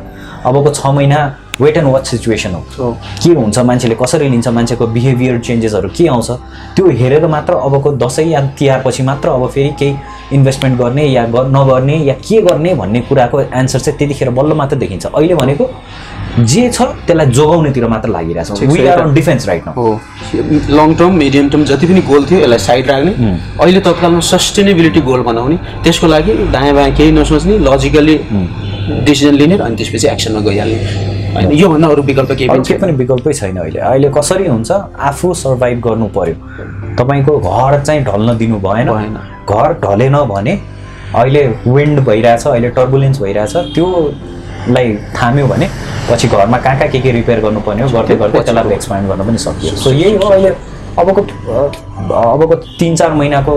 अबको 0.47 0.71
छ 0.71 0.87
महिना 0.97 1.19
वेट 1.61 1.77
एन्ड 1.77 1.89
वाच 1.89 2.07
सिचुएसन 2.07 2.55
हो। 2.55 2.91
के 3.23 3.31
हुन्छ 3.31 3.59
मान्छेले 3.59 3.95
कसरी 4.03 4.29
लिन्छ 4.29 4.49
मान्छेको 4.49 4.87
बिहेभियर 4.89 5.39
चेन्जेसहरू 5.41 5.89
के 5.97 6.07
आउँछ 6.09 6.31
त्यो 6.77 6.91
हेरेर 6.99 7.27
मात्र 7.27 7.55
अबको 7.55 7.93
दसैँ 7.97 8.27
या 8.27 8.41
तिहारपछि 8.59 9.03
मात्र 9.03 9.29
अब 9.29 9.49
फेरि 9.49 9.71
केही 9.79 9.97
इन्भेस्टमेन्ट 10.37 10.79
गर्ने 10.79 11.05
या 11.07 11.27
नगर्ने 11.27 11.97
या 12.05 12.15
के 12.21 12.41
गर्ने 12.43 12.75
भन्ने 12.75 13.01
कुराको 13.09 13.41
एन्सर 13.41 13.79
चाहिँ 13.79 13.99
त्यतिखेर 13.99 14.31
बल्ल 14.31 14.53
मात्र 14.55 14.77
देखिन्छ। 14.77 15.07
अहिले 15.07 15.35
भनेको 15.35 15.71
जे 16.41 16.69
छ 16.71 16.83
त्यसलाई 17.07 17.27
जोगाउनेतिर 17.27 17.87
मात्र 17.89 18.09
लागिरहेछ 18.09 18.61
ठिक 18.61 18.71
छ, 18.71 19.15
डिफेन्स 19.15 19.47
राइट 19.49 19.67
हो। 19.77 19.89
लङ 20.71 20.95
टर्म 20.95 21.15
मिडियम 21.19 21.49
टर्म 21.51 21.65
जति 21.65 21.87
पनि 21.87 22.01
गोल 22.03 22.27
थियो 22.31 22.41
यसलाई 22.41 22.59
साइड 22.59 22.91
राख्ने। 22.91 23.13
अहिले 23.61 23.81
तत्कालमा 23.81 24.21
सस्टेनेबिलिटी 24.29 25.01
गोल 25.01 25.23
बनाउने। 25.23 25.57
त्यसको 25.85 26.07
लागि 26.07 26.33
दायाँ 26.53 26.75
बायाँ 26.75 26.93
केही 26.97 27.13
नसोच्ने। 27.13 27.59
लजिकली 27.59 28.17
डिसिजन 29.05 29.35
लिने 29.35 29.57
र 29.57 29.61
अनि 29.63 29.77
त्यसपछि 29.77 30.09
एक्सनमा 30.09 30.41
गइहाल्ने। 30.41 30.79
होइन 31.35 31.53
योभन्दा 31.53 31.89
अरू 31.89 32.03
विकल्प 32.03 32.31
केही 32.33 32.49
पनि 32.49 32.63
केही 32.69 32.81
पनि 32.81 32.93
विकल्पै 32.93 33.33
छैन 33.33 33.57
अहिले। 33.57 33.81
अहिले 33.81 34.09
कसरी 34.17 34.47
हुन्छ 34.47 34.71
आफू 35.11 35.35
सर्भाइभ 35.35 35.81
गर्नु 35.87 36.07
पर्यो। 36.17 36.37
तपाईँको 36.99 37.39
घर 37.39 37.81
चाहिँ 37.85 38.03
ढल्न 38.05 38.37
दिनु 38.39 38.59
भएन। 38.61 38.89
भएन। 38.91 39.17
घर 39.49 39.73
ढलेन 39.85 40.17
भने 40.33 40.59
अहिले 41.15 41.47
विन्ड 41.67 42.01
भइरहेछ 42.07 42.47
अहिले 42.47 42.69
टर्बुलेन्स 42.79 43.21
भइरहेछ 43.23 43.57
त्योलाई 43.75 44.95
थाम्यो 45.17 45.47
भने 45.47 45.69
पछि 46.11 46.29
घरमा 46.29 46.59
कहाँ 46.59 46.79
कहाँ 46.79 46.89
के 46.89 46.99
के 47.01 47.13
रिपेयर 47.13 47.41
गर्नुपर्ने 47.41 47.83
हो 47.83 47.89
गर्दै 47.91 48.17
गर्दै 48.17 48.41
त्यसलाई 48.41 48.75
एक्सपान्ड 48.75 49.09
गर्न 49.09 49.27
पनि 49.27 49.39
सकियो। 49.39 49.77
सो 49.77 49.93
यही 49.93 50.15
हो 50.17 50.29
अहिले 50.29 50.51
अबको 50.99 51.23
अबको 52.33 52.55
तिन 52.79 52.97
चार 52.97 53.13
महिनाको 53.13 53.55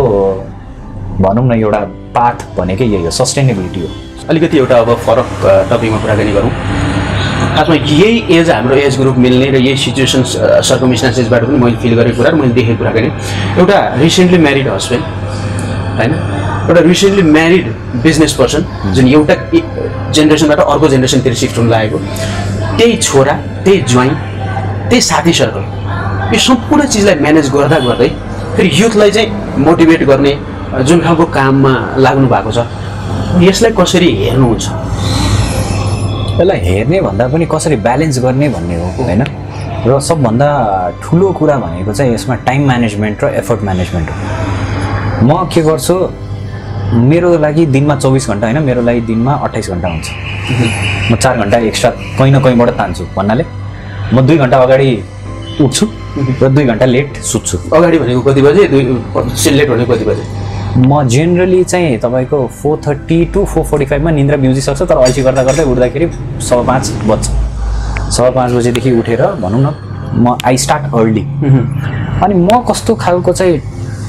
भनौँ 1.20 1.46
न 1.48 1.60
एउटा 1.60 1.80
पाथ 2.16 2.48
भनेकै 2.58 2.86
यही 2.86 3.04
हो 3.04 3.12
सस्टेनेबिलिटी 3.12 3.82
हो। 3.82 3.90
अलिकति 4.30 4.58
एउटा 4.58 4.78
अब 4.80 4.94
फरक 5.06 5.30
टपिकमा 5.72 5.98
कुराकानी 6.02 6.32
गरौँ। 6.34 6.50
खासमा 7.56 7.76
यही 7.76 8.38
एज 8.38 8.50
हाम्रो 8.50 8.76
एज 8.76 8.98
ग्रुप 9.00 9.18
मिल्ने 9.18 9.50
र 9.52 9.56
यही 9.58 9.78
सिचुएसन 9.78 10.24
सर्कमस्टान्सेसबाट 10.70 11.44
पनि 11.46 11.58
मैले 11.58 11.76
फिल 11.82 11.96
गरेको 11.96 12.18
कुरा 12.18 12.30
र 12.30 12.36
मैले 12.36 12.54
देखेको 12.54 12.78
कुराकानी। 12.78 13.08
एउटा 13.60 13.78
रिसेन्टली 14.02 14.38
म्यारिड 14.38 14.68
हस्बेन्ड 14.68 15.04
होइन? 15.98 16.14
एउटा 16.70 16.82
रिसेन्टली 16.82 17.24
म्यारिड 17.32 17.66
बिजनेस 18.04 18.34
पर्सन 18.40 18.66
जुन 18.96 19.08
एउटा 19.08 19.36
जेनेरेसनबाट 20.16 20.60
अर्को 20.60 20.88
जेनेरेसनतिर 20.94 21.34
सिफ्ट 21.42 21.58
हुन 21.58 21.70
लागेको। 21.70 21.98
त्यही 22.78 22.98
छोरा 22.98 23.34
त्यही 23.66 23.82
ज्वाइँ 23.92 24.12
त्यही 24.90 25.02
साथी 25.02 25.34
सर्कल 25.40 25.64
यो 26.34 26.40
सम्पूर्ण 26.40 26.86
चिजलाई 26.94 27.16
म्यानेज 27.26 27.50
गर्दा 27.54 27.80
गर्दै 27.88 28.10
फेरि 28.56 28.70
युथलाई 28.74 29.12
चाहिँ 29.12 29.58
मोटिभेट 29.66 30.04
गर्ने 30.12 30.34
जुन 30.88 31.00
खालको 31.02 31.26
काममा 31.36 31.74
लाग्नु 31.98 32.28
भएको 32.28 32.52
छ। 32.52 32.68
यसलाई 33.40 33.72
कसरी 33.80 34.10
हेर्नुहुन्छ? 34.16 34.66
यसलाई 36.40 36.60
हेर्ने 36.60 37.00
भन्दा 37.02 37.28
पनि 37.28 37.46
कसरी 37.52 37.76
ब्यालेन्स 37.86 38.20
गर्ने 38.24 38.48
भन्ने 38.50 38.76
हो 38.82 38.88
होइन? 39.04 39.22
र 39.88 40.00
सबभन्दा 40.00 40.48
ठुलो 41.04 41.32
कुरा 41.40 41.56
भनेको 41.64 41.94
चाहिँ 41.94 42.14
यसमा 42.14 42.36
टाइम 42.48 42.66
म्यानेजमेन्ट 42.68 43.24
र 43.24 43.28
एफर्ट 43.42 43.62
म्यानेजमेन्ट 43.64 44.10
हो। 44.10 44.16
म 45.24 45.48
के 45.54 45.62
गर्छु 45.62 45.96
मेरो 47.10 47.38
लागि 47.38 47.66
दिनमा 47.66 47.96
चौबिस 47.96 48.28
घन्टा 48.30 48.48
होइन? 48.48 48.60
मेरो 48.64 48.82
लागि 48.82 49.02
दिनमा 49.08 49.34
अट्ठाइस 49.48 49.70
घन्टा 49.70 49.88
हुन्छ। 49.88 50.08
म 51.12 51.16
चार 51.16 51.38
घन्टा 51.38 51.58
एक्स्ट्रा 51.72 51.90
कहीँ 52.20 52.32
न 52.32 52.40
कहीँबाट 52.44 52.70
तान्छु 52.78 53.04
भन्नाले 53.16 53.46
म 54.14 54.22
दुई 54.28 54.38
घन्टा 54.38 54.58
अगाडि 54.58 54.90
उठ्छु 55.62 55.86
र 56.42 56.50
दुई 56.52 56.66
घन्टा 56.66 56.86
लेट 56.86 57.18
सुत्छु। 57.32 57.58
अगाडि 57.76 57.98
भनेको 58.00 58.22
कति 58.22 58.42
बजे? 58.42 58.68
दुई 58.68 58.84
सेलेक्ट 59.36 59.72
भनेको 59.72 59.94
कति 59.94 60.06
बजे? 60.06 60.24
म 60.78 61.08
जेनरली 61.08 61.64
चाहिँ 61.64 61.98
तपाईँको 62.00 62.46
four 62.62 62.82
thirty 62.88 63.24
to 63.34 63.44
four 63.46 63.64
forty 63.66 63.86
फाइभमा 63.86 64.12
निन्द्रा 64.12 64.38
बिउजिसक्छ 64.38 64.82
तर 64.82 64.98
अल्छी 64.98 65.22
गर्दा 65.22 65.44
गर्दै 65.44 65.64
उठ्दाखेरि 65.72 66.08
सवा 66.48 66.64
पाँच 66.64 66.92
बज्छ। 67.08 67.26
सवा 68.16 68.30
पाँच 68.30 68.52
बजेदेखि 68.54 68.92
उठेर 69.00 69.22
भनौँ 69.42 69.62
न 69.62 69.74
म 70.16 70.38
आई 70.46 70.58
स्टार्ट 70.58 70.94
अर्ली 70.96 71.22
अनि 72.24 72.36
म 72.36 72.64
कस्तो 72.70 72.96
खालको 73.04 73.34
चाहिँ 73.34 73.60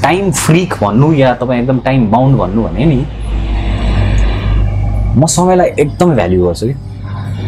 टाइम 0.03 0.31
फ्रिक 0.45 0.75
भन्नु 0.83 1.13
या 1.15 1.35
तपाईँ 1.43 1.61
एकदम 1.61 1.79
टाइम 1.85 2.11
बााउन्ड 2.11 2.39
भन्नु 2.39 2.63
भने 2.63 2.85
नि 2.85 3.05
म 5.19 5.27
समयलाई 5.27 5.71
एकदमै 5.79 6.15
भ्याल्यु 6.15 6.47
गर्छु 6.47 6.67
कि। 6.67 6.75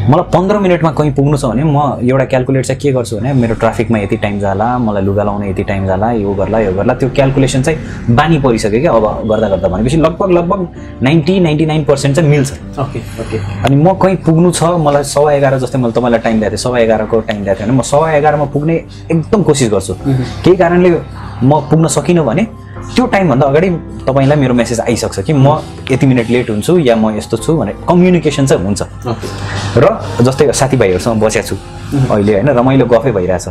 मलाई 0.04 0.24
पन्ध्र 0.32 0.58
मिनटमा 0.60 0.90
कहीँ 0.92 1.12
पुग्नु 1.16 1.36
छ 1.36 1.44
भने 1.48 1.64
म 1.64 1.80
एउटा 2.04 2.24
क्यालकुलेट 2.32 2.64
चाहिँ 2.66 2.80
के 2.80 2.90
गर्छु 2.92 3.16
भने 3.16 3.32
मेरो 3.32 3.54
ट्राफिकमा 3.56 3.98
यति 3.98 4.16
टाइम 4.20 4.38
जाला 4.40 4.66
मलाई 4.78 5.02
लुगा 5.02 5.22
लाउन 5.24 5.44
यति 5.44 5.64
टाइम 5.64 5.86
जाला 5.86 6.10
यो 6.12 6.32
गर्ला 6.40 6.58
यो 6.60 6.72
गर्ला 6.76 6.94
त्यो 6.94 7.08
क्यालकुलेसन 7.16 7.62
चाहिँ 7.62 8.14
बानी 8.16 8.38
परिसक्यो 8.44 8.80
क्या 8.80 8.92
अब 8.92 9.06
गर्दा 9.28 9.48
गर्दा 9.48 9.68
भनेपछि 9.68 9.96
लगभग 9.96 10.30
लगभग 10.30 10.66
नाइन्टी 11.02 11.38
नाइन्टी 11.40 11.66
नाइन 11.66 11.84
पर्सेन्ट 11.84 12.16
चाहिँ 12.16 12.30
मिल्छ। 12.30 12.52
Okay 12.80 12.98
okay. 13.22 13.38
अनि 13.64 13.76
म 13.76 13.94
कहीँ 14.02 14.16
पुग्नु 14.26 14.50
छ 14.52 14.76
मलाई 14.84 15.04
सवा 15.08 15.32
एघार 15.32 15.58
जस्तै 15.58 15.78
मैले 15.78 15.92
तपाईँलाई 15.92 16.20
टाइम 16.20 16.40
दिएको 16.40 16.50
थिएँ 16.50 16.62
सवा 16.64 16.78
एघारको 16.78 17.20
टाइम 17.20 17.44
दिएको 17.44 17.60
थिएँ 17.60 17.68
भने 17.68 17.78
म 17.78 17.82
सवा 17.92 18.12
एघारमा 18.12 18.44
पुग्ने 18.52 18.74
एकदम 19.10 19.42
कोसिस 19.42 19.70
गर्छु। 19.72 19.94
केही 20.44 20.56
कारणले 20.56 20.90
म 21.44 21.60
पुग्न 21.70 21.88
सकिनँ 21.96 22.24
भने 22.26 22.46
त्यो 22.92 23.06
टाइमभन्दा 23.06 23.46
अगाडि 23.46 23.68
तपाईँलाई 24.04 24.36
मेरो 24.36 24.54
मेसेज 24.54 24.80
आइसक्छ 24.80 25.18
कि 25.26 25.32
म 25.32 25.58
यति 25.90 26.06
मिनट 26.06 26.28
लेट 26.30 26.50
हुन्छु 26.50 26.78
या 26.78 26.94
म 26.96 27.16
यस्तो 27.16 27.36
छु 27.40 27.56
भने 27.56 27.72
कम्युनिकेसन 27.88 28.46
चाहिँ 28.46 28.64
हुन्छ। 28.64 28.82
र 29.80 29.84
जस्तै 30.20 30.52
साथीभाइहरूसँग 30.52 31.20
बसेको 31.22 31.46
छु 31.48 31.56
अहिले 32.12 32.32
होइन 32.34 32.48
रमाइलो 32.60 32.86
गफै 32.86 33.10
भइरहेछ। 33.16 33.46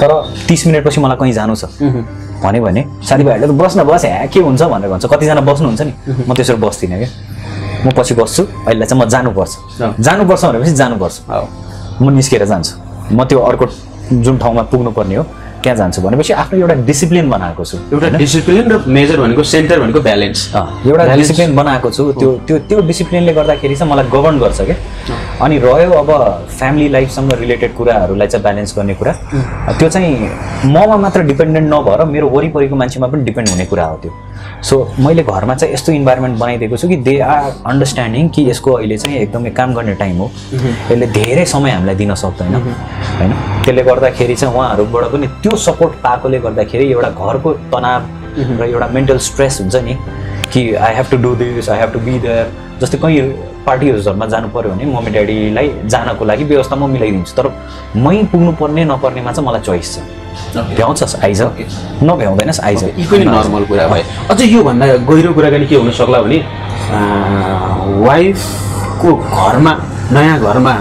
तर 0.00 0.10
तिस 0.48 0.66
मिनटपछि 0.66 1.00
मलाई 1.00 1.16
कहीँ 1.20 1.32
जानु 1.32 1.54
छ। 1.58 1.64
भन्यो 2.40 2.62
भने 2.64 2.82
साथीभाइहरूले 3.04 3.46
त 3.52 3.56
बस्न 3.58 3.84
बस 3.84 4.04
ह्या 4.04 4.26
के 4.32 4.40
हुन्छ 4.40 4.62
भनेर 4.62 4.88
भन्छ। 4.88 5.04
कतिजना 5.12 5.40
बस्नुहुन्छ 5.44 5.80
नि? 5.82 5.92
म 6.28 6.32
त्यसरी 6.32 6.56
बस्दिनँ 6.56 6.98
क्या। 7.02 7.10
म 7.84 7.90
पछि 7.92 8.14
बस्छु 8.14 8.42
अहिले 8.64 8.86
चाहिँ 8.86 9.02
म 9.02 9.08
जानुपर्छ। 9.08 9.52
जानुपर्छ 10.00 10.42
भनेपछि 10.44 10.72
जानुपर्छ। 10.80 11.16
म 12.00 12.08
निस्केर 12.16 12.44
जान्छु। 12.48 12.72
म 13.12 13.24
त्यो 13.28 13.38
अर्को 13.44 13.66
जुन 14.24 14.38
ठाउँमा 14.38 14.62
पुग्नुपर्ने 14.72 15.14
हो 15.16 15.24
त्यहाँ 15.62 15.76
जान्छु 15.78 16.02
भनेपछि 16.02 16.32
आफ्नो 16.42 16.58
एउटा 16.60 16.74
डिसिप्लिन 16.90 17.30
बनाएको 17.30 17.64
छु 17.64 17.78
एउटा 17.92 18.08
डिसिप्लिन 18.18 18.70
र 18.72 18.78
मेजर 18.96 19.20
भनेको 19.20 19.42
सेन्टर 19.52 19.80
भनेको 19.80 20.00
ब्यालेन्स 20.00 20.40
एउटा. 20.86 21.14
डिसिप्लिन 21.14 21.56
बनाएको 21.56 21.90
छु 21.90 22.10
त्यो 22.20 22.30
त्यो 22.46 22.58
त्यो 22.68 22.80
डिसिप्लिनले 22.90 23.32
गर्दाखेरि 23.34 23.76
चाहिँ 23.76 23.92
मलाई 23.92 24.06
गभर्न 24.14 24.38
गर्छ 24.38 24.60
क्या 24.60 24.76
अनि 25.44 25.58
रह्यो 25.58 25.90
अब 26.02 26.10
फ्यामिली 26.58 26.88
लाइफसँग 26.88 27.32
रिलेटेड 27.40 27.74
कुराहरूलाई 27.76 28.28
चाहिँ 28.28 28.42
ब्यालेन्स 28.42 28.76
गर्ने 28.78 28.94
कुरा। 28.94 29.12
त्यो 29.78 29.88
चाहिँ 29.88 30.10
ममा 30.74 30.96
मात्र 31.04 31.22
डिपेन्डेन्ट 31.30 31.72
नभएर 31.74 32.04
मेरो 32.14 32.28
वरिपरिको 32.28 32.76
मान्छेमा 32.76 33.06
पनि 33.12 33.24
डिपेन्ड 33.24 33.48
हुने 33.50 33.64
कुरा 33.66 33.84
हो 33.84 33.96
त्यो। 34.02 34.12
सो 34.68 34.76
मैले 35.00 35.22
घरमा 35.22 35.54
चाहिँ 35.54 35.74
यस्तो 35.74 35.92
इन्भाइरोमेन्ट 35.92 36.38
बनाइदिएको 36.38 36.76
छु 36.76 36.88
कि 36.88 36.96
दे 37.06 37.18
आर 37.24 37.52
अन्डरस्ट्यान्डिङ 37.66 38.28
कि 38.34 38.48
यसको 38.50 38.72
अहिले 38.72 38.96
चाहिँ 38.98 39.18
एकदमै 39.18 39.50
काम 39.60 39.74
गर्ने 39.74 39.94
टाइम 40.02 40.16
हो। 40.18 40.30
यसले 40.90 41.06
धेरै 41.16 41.44
समय 41.52 41.70
हामीलाई 41.70 41.94
दिन 41.94 42.14
सक्दैन 42.14 42.54
होइन? 42.54 43.32
त्यसले 43.64 43.82
गर्दाखेरि 43.82 44.34
चाहिँ 44.34 44.54
उहाँहरूबाट 44.54 45.04
पनि 45.12 45.26
त्यो 45.42 45.49
सपोर्ट 45.56 45.92
पाएकोले 46.02 46.38
गर्दाखेरि 46.38 46.90
एउटा 46.92 47.10
घरको 47.10 47.52
तनाव 47.74 48.02
र 48.60 48.62
एउटा 48.64 48.86
मेन्टल 48.86 49.18
स्ट्रेस 49.18 49.60
हुन्छ 49.60 49.76
नि 49.76 49.96
कि 50.52 50.74
I 50.74 50.94
have 50.94 51.06
to 51.10 51.16
do 51.16 51.34
this 51.34 51.68
I 51.70 51.78
have 51.80 51.92
to 51.92 51.98
be 51.98 52.18
there 52.18 52.46
जस्तै 52.80 52.98
कहीँ 52.98 53.20
पार्टीहरूमा 53.66 54.26
जानु 54.26 54.48
पऱ्यो 54.48 54.70
भने 54.70 54.84
मम्मी 54.84 55.10
ड्याडीलाई 55.10 55.68
जानको 55.86 56.24
लागि 56.24 56.44
व्यवस्था 56.44 56.76
म 56.76 56.90
मिलाइदिन्छु। 56.90 57.34
तर 57.36 57.46
मै 57.96 58.16
पुग्नु 58.32 58.52
पर्ने 58.60 58.84
नपर्नेमा 58.84 59.32
चाहिँ 59.32 59.48
मलाई 59.48 59.60
चोइस 59.60 59.94
छ। 59.94 59.98
भ्याउँछस् 60.56 61.16
आइज। 61.24 61.42
नभ्याउँदैनस् 62.02 62.60
आइज। 62.60 62.84
नर्मल 63.12 63.64
कुरा 63.68 63.86
भयो 63.88 64.04
अझै 64.30 64.44
योभन्दा 64.44 64.86
गहिरो 65.10 65.32
कुराकानी 65.34 65.66
के 65.66 65.76
हुन 65.76 65.90
सक्ला 66.00 66.22
भने 66.22 66.38
वाइफको 68.06 69.14
घरमा 69.14 69.72
नयाँ 70.12 70.38
घरमा 70.40 70.74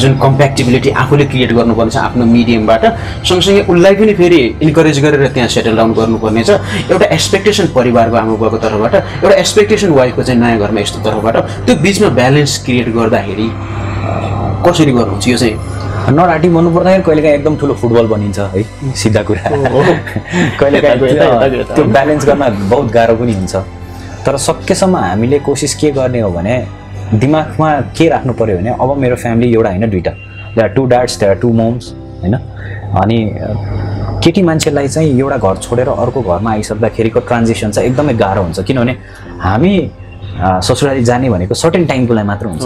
जुन 0.00 0.18
कम्प्याक्टिबिलिटी 0.22 0.90
आफूले 1.02 1.24
क्रिएट 1.32 1.52
गर्नुपर्ने 1.52 1.90
छ 1.90 1.96
आफ्नो 1.98 2.24
मिडियमबाट 2.26 2.84
सँगसँगै 3.28 3.62
उसलाई 3.72 3.94
पनि 4.00 4.14
फेरि 4.20 4.40
इन्करेज 4.62 4.98
गरेर 5.04 5.26
त्यहाँ 5.34 5.48
सेटल 5.54 5.76
डाउन 5.76 5.92
गर्नुपर्ने 5.94 6.44
छ। 6.44 6.50
एउटा 6.90 7.06
एक्सपेक्टेसन 7.16 7.66
परिवारको 7.74 8.16
आमा 8.16 8.34
बाबाको 8.34 8.58
तर्फबाट 8.64 8.94
एउटा 8.94 9.34
एक्सपेक्टेसन 9.34 9.90
वाइफको 9.98 10.22
चाहिँ 10.22 10.40
नयाँ 10.40 10.58
घरमा 10.58 10.80
यस्तो 10.80 10.98
तर्फबाट 11.08 11.36
त्यो 11.66 11.74
बिचमा 11.82 12.08
ब्यालेन्स 12.20 12.58
क्रिएट 12.64 12.88
गर्दाखेरि 12.94 13.48
कसरी 14.66 14.92
गर्नुहुन्छ 14.92 15.28
यो 15.28 15.36
चाहिँ? 15.36 15.56
नराटी 16.16 16.48
भन्नु 16.48 16.70
पर्दाखेरि 16.70 17.02
कहिलेकाहीँ 17.02 17.36
एकदम 17.38 17.56
ठुलो 17.60 17.74
फुटबल 17.82 18.06
बनिन्छ 18.06 18.38
है 18.54 18.62
सिधा 19.02 19.22
कुरा। 19.28 19.42
कहिलेकाहीँ 20.60 20.98
त्यो 21.74 21.84
ब्यालेन्स 21.96 22.26
गर्न 22.26 22.68
बहुत 22.70 22.92
गाह्रो 22.92 23.16
पनि 23.16 23.34
हुन्छ। 23.34 23.54
तर 24.26 24.36
सकेसम्म 24.46 24.96
हामीले 24.96 25.38
कोसिस 25.46 25.74
के 25.80 25.90
गर्ने 25.98 26.20
हो 26.20 26.30
भने 26.30 26.56
दिमागमा 27.14 27.70
के 27.96 28.08
राख्नु 28.08 28.32
पऱ्यो 28.32 28.56
भने 28.58 28.70
अब 28.70 28.96
मेरो 28.98 29.16
फ्यामिली 29.16 29.52
एउटा 29.54 29.70
होइन 29.70 29.90
दुइटा 29.90 30.10
they 30.54 30.62
are 30.62 30.68
two 30.68 30.86
dads 30.86 31.18
they 31.20 31.26
are 31.26 31.34
two 31.40 31.48
moms 31.52 31.92
होइन? 32.22 32.34
अनि 33.02 33.18
केटी 34.24 34.42
मान्छेलाई 34.42 34.88
चाहिँ 34.88 35.18
एउटा 35.18 35.36
घर 35.36 35.56
छोडेर 35.56 35.88
अर्को 35.88 36.22
घरमा 36.22 36.50
आइसक्दाखेरिको 36.50 37.20
ट्रान्जिसन 37.20 37.70
चाहिँ 37.70 37.88
एकदमै 37.90 38.14
गाह्रो 38.14 38.42
हुन्छ। 38.42 38.60
किनभने 38.60 38.96
हामी 39.40 39.72
ससुराली 40.36 41.02
जाने 41.04 41.28
भनेको 41.30 41.54
सर्टेन 41.54 41.86
टाइमको 41.86 42.14
लागि 42.14 42.26
मात्र 42.26 42.46
हुन्छ। 42.46 42.64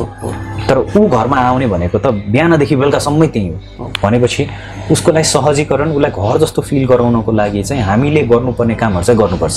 तर 0.68 0.78
ऊ 0.98 1.08
घरमा 1.08 1.36
आउने 1.38 1.66
भनेको 1.66 1.98
त 1.98 2.06
बिहानदेखि 2.32 2.76
बेलुकासम्मै 2.76 3.26
त्यही 3.26 3.48
हो। 3.48 3.90
भनेपछि 4.02 4.46
उसको 4.90 5.12
लागि 5.12 5.24
सहजीकरण 5.24 5.90
उसलाई 5.94 6.10
घर 6.10 6.38
जस्तो 6.40 6.62
फिल 6.62 6.86
गराउनको 6.86 7.32
लागि 7.32 7.62
चाहिँ 7.62 7.82
हामीले 7.82 8.22
गर्नुपर्ने 8.32 8.74
कामहरू 8.74 9.04
चाहिँ 9.04 9.18
गर्नुपर्छ। 9.20 9.56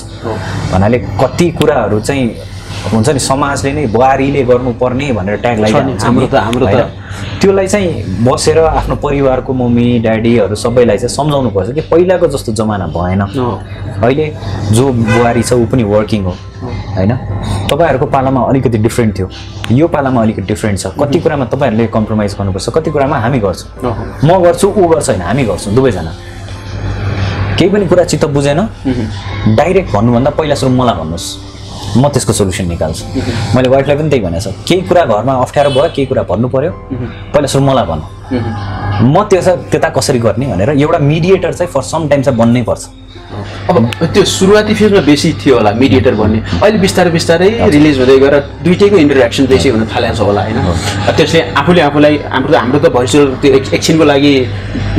भन्नाले 0.74 1.00
कति 1.22 1.50
कुराहरू 1.58 2.00
चाहिँ 2.00 2.28
हुन्छ 2.92 3.10
नि 3.10 3.20
समाजले 3.20 3.72
नै 3.74 3.86
बुहारीले 3.88 4.44
गर्नुपर्ने 4.44 5.12
भनेर 5.12 5.36
ट्याग 5.38 5.60
लगाइदिन्छ 5.60 6.04
हाम्रो 6.04 6.28
त- 6.28 6.36
हाम्रो 6.36 6.66
त- 6.66 7.40
त्योलाई 7.42 7.68
चाहिँ 7.68 7.90
बसेर 8.26 8.60
आफ्नो 8.60 8.96
परिवारको 8.96 9.54
मम्मी 9.54 10.00
ड्याडीहरू 10.00 10.56
सबैलाई 10.56 10.98
चाहिँ 10.98 11.16
सम्झाउनु 11.16 11.50
पर्छ 11.50 11.72
कि 11.72 11.82
पहिलाको 11.82 12.28
जस्तो 12.28 12.52
जमाना 12.54 12.88
भएन। 12.88 13.22
अहिले 14.04 14.26
जो 14.72 14.92
बुहारी 14.94 15.44
छ 15.44 15.54
ऊ 15.54 15.66
पनि 15.66 15.84
वर्किङ 15.84 16.24
हो। 16.24 16.34
होइन? 16.98 17.12
तपाईँहरूको 17.72 18.06
पालामा 18.06 18.42
अलिकति 18.44 18.78
डिफ्रेन्ट 18.78 19.20
थियो। 19.20 19.30
यो 19.72 19.88
पालामा 19.88 20.22
अलिकति 20.22 20.42
डिफ्रेन्ट 20.42 20.80
छ। 20.80 20.86
कति 21.00 21.20
कुरामा 21.20 21.46
तपाईँहरूले 21.46 21.88
कम्प्रोमाइज 21.88 22.36
गर्नुपर्छ? 22.40 22.70
कति 22.70 22.92
कुरामा 22.92 23.18
हामी 23.18 23.40
गर्छौँ। 23.40 23.96
म 24.26 24.40
गर्छु 24.44 24.68
ऊ 24.78 24.88
गर्छ 24.88 25.10
होइन 25.10 25.22
हामी 25.22 25.44
गर्छौँ 25.44 25.74
दुवैजना। 25.76 26.12
केही 27.60 27.70
पनि 27.72 27.86
कुरा 27.86 28.04
चित्त 28.04 28.26
बुझेन। 28.26 28.60
डाइरेक्ट 29.56 29.94
भन्नुभन्दा 29.94 30.30
पहिला 30.30 30.56
सुरु 30.56 30.72
मलाई 30.72 30.96
भन्नुहोस्। 30.96 31.53
म 31.98 32.10
त्यसको 32.10 32.34
सोल्युसन 32.34 32.66
निकाल्छु। 32.68 33.04
मैले 33.56 33.70
वाइफलाई 33.70 33.98
पनि 33.98 34.10
त्यही 34.10 34.24
भनेको 34.24 34.52
छ। 34.52 34.56
केही 34.68 34.82
कुरा 34.90 35.04
घरमा 35.06 35.34
अप्ठ्यारो 35.46 35.70
भयो 35.70 35.90
केही 35.96 36.06
कुरा 36.10 36.24
भन्नु 36.32 36.48
पऱ्यो 36.50 36.72
पहिला 37.34 37.48
सुरु 37.54 37.64
मलाई 37.66 37.86
भन्नु 37.92 38.06
म 39.14 39.24
त्यसो 39.30 39.56
त्यता 39.72 39.90
कसरी 39.98 40.20
गर्ने 40.26 40.46
भनेर 40.54 40.70
एउटा 40.70 41.00
मिडिएटर 41.12 41.54
चाहिँ 41.54 41.72
फर 41.74 41.82
सम 41.94 42.08
टाइम 42.10 42.22
चाहिँ 42.22 42.38
बन्नै 42.40 42.62
पर्छ। 42.70 42.84
अब 43.70 43.76
त्यो 44.14 44.24
सुरुवाती 44.38 44.74
फेजमा 44.80 45.02
बेसी 45.10 45.30
थियो 45.42 45.56
होला 45.58 45.72
मिडिएटर 45.84 46.14
भन्ने। 46.22 46.40
अहिले 46.64 46.78
बिस्तारै 46.86 47.12
बिस्तारै 47.18 47.50
रिलिज 47.76 47.96
हुँदै 48.00 48.18
गएर 48.24 48.36
दुइटैको 48.66 48.98
इन्टरेक्सन 49.06 49.46
बेसी 49.52 49.70
हुन 49.70 49.86
थालेको 49.94 50.16
छ 50.16 50.22
होला 50.28 50.42
होइन? 50.44 50.60
त्यसले 51.18 51.40
आफूले 51.62 51.82
आफूलाई 51.90 52.16
हाम्रो 52.34 52.58
हाम्रो 52.58 52.80
त 52.80 52.88
भइसक्यो 52.98 53.24
त्यो 53.42 53.52
एक- 53.58 53.74
एकछिनको 53.74 54.04
लागि 54.12 54.34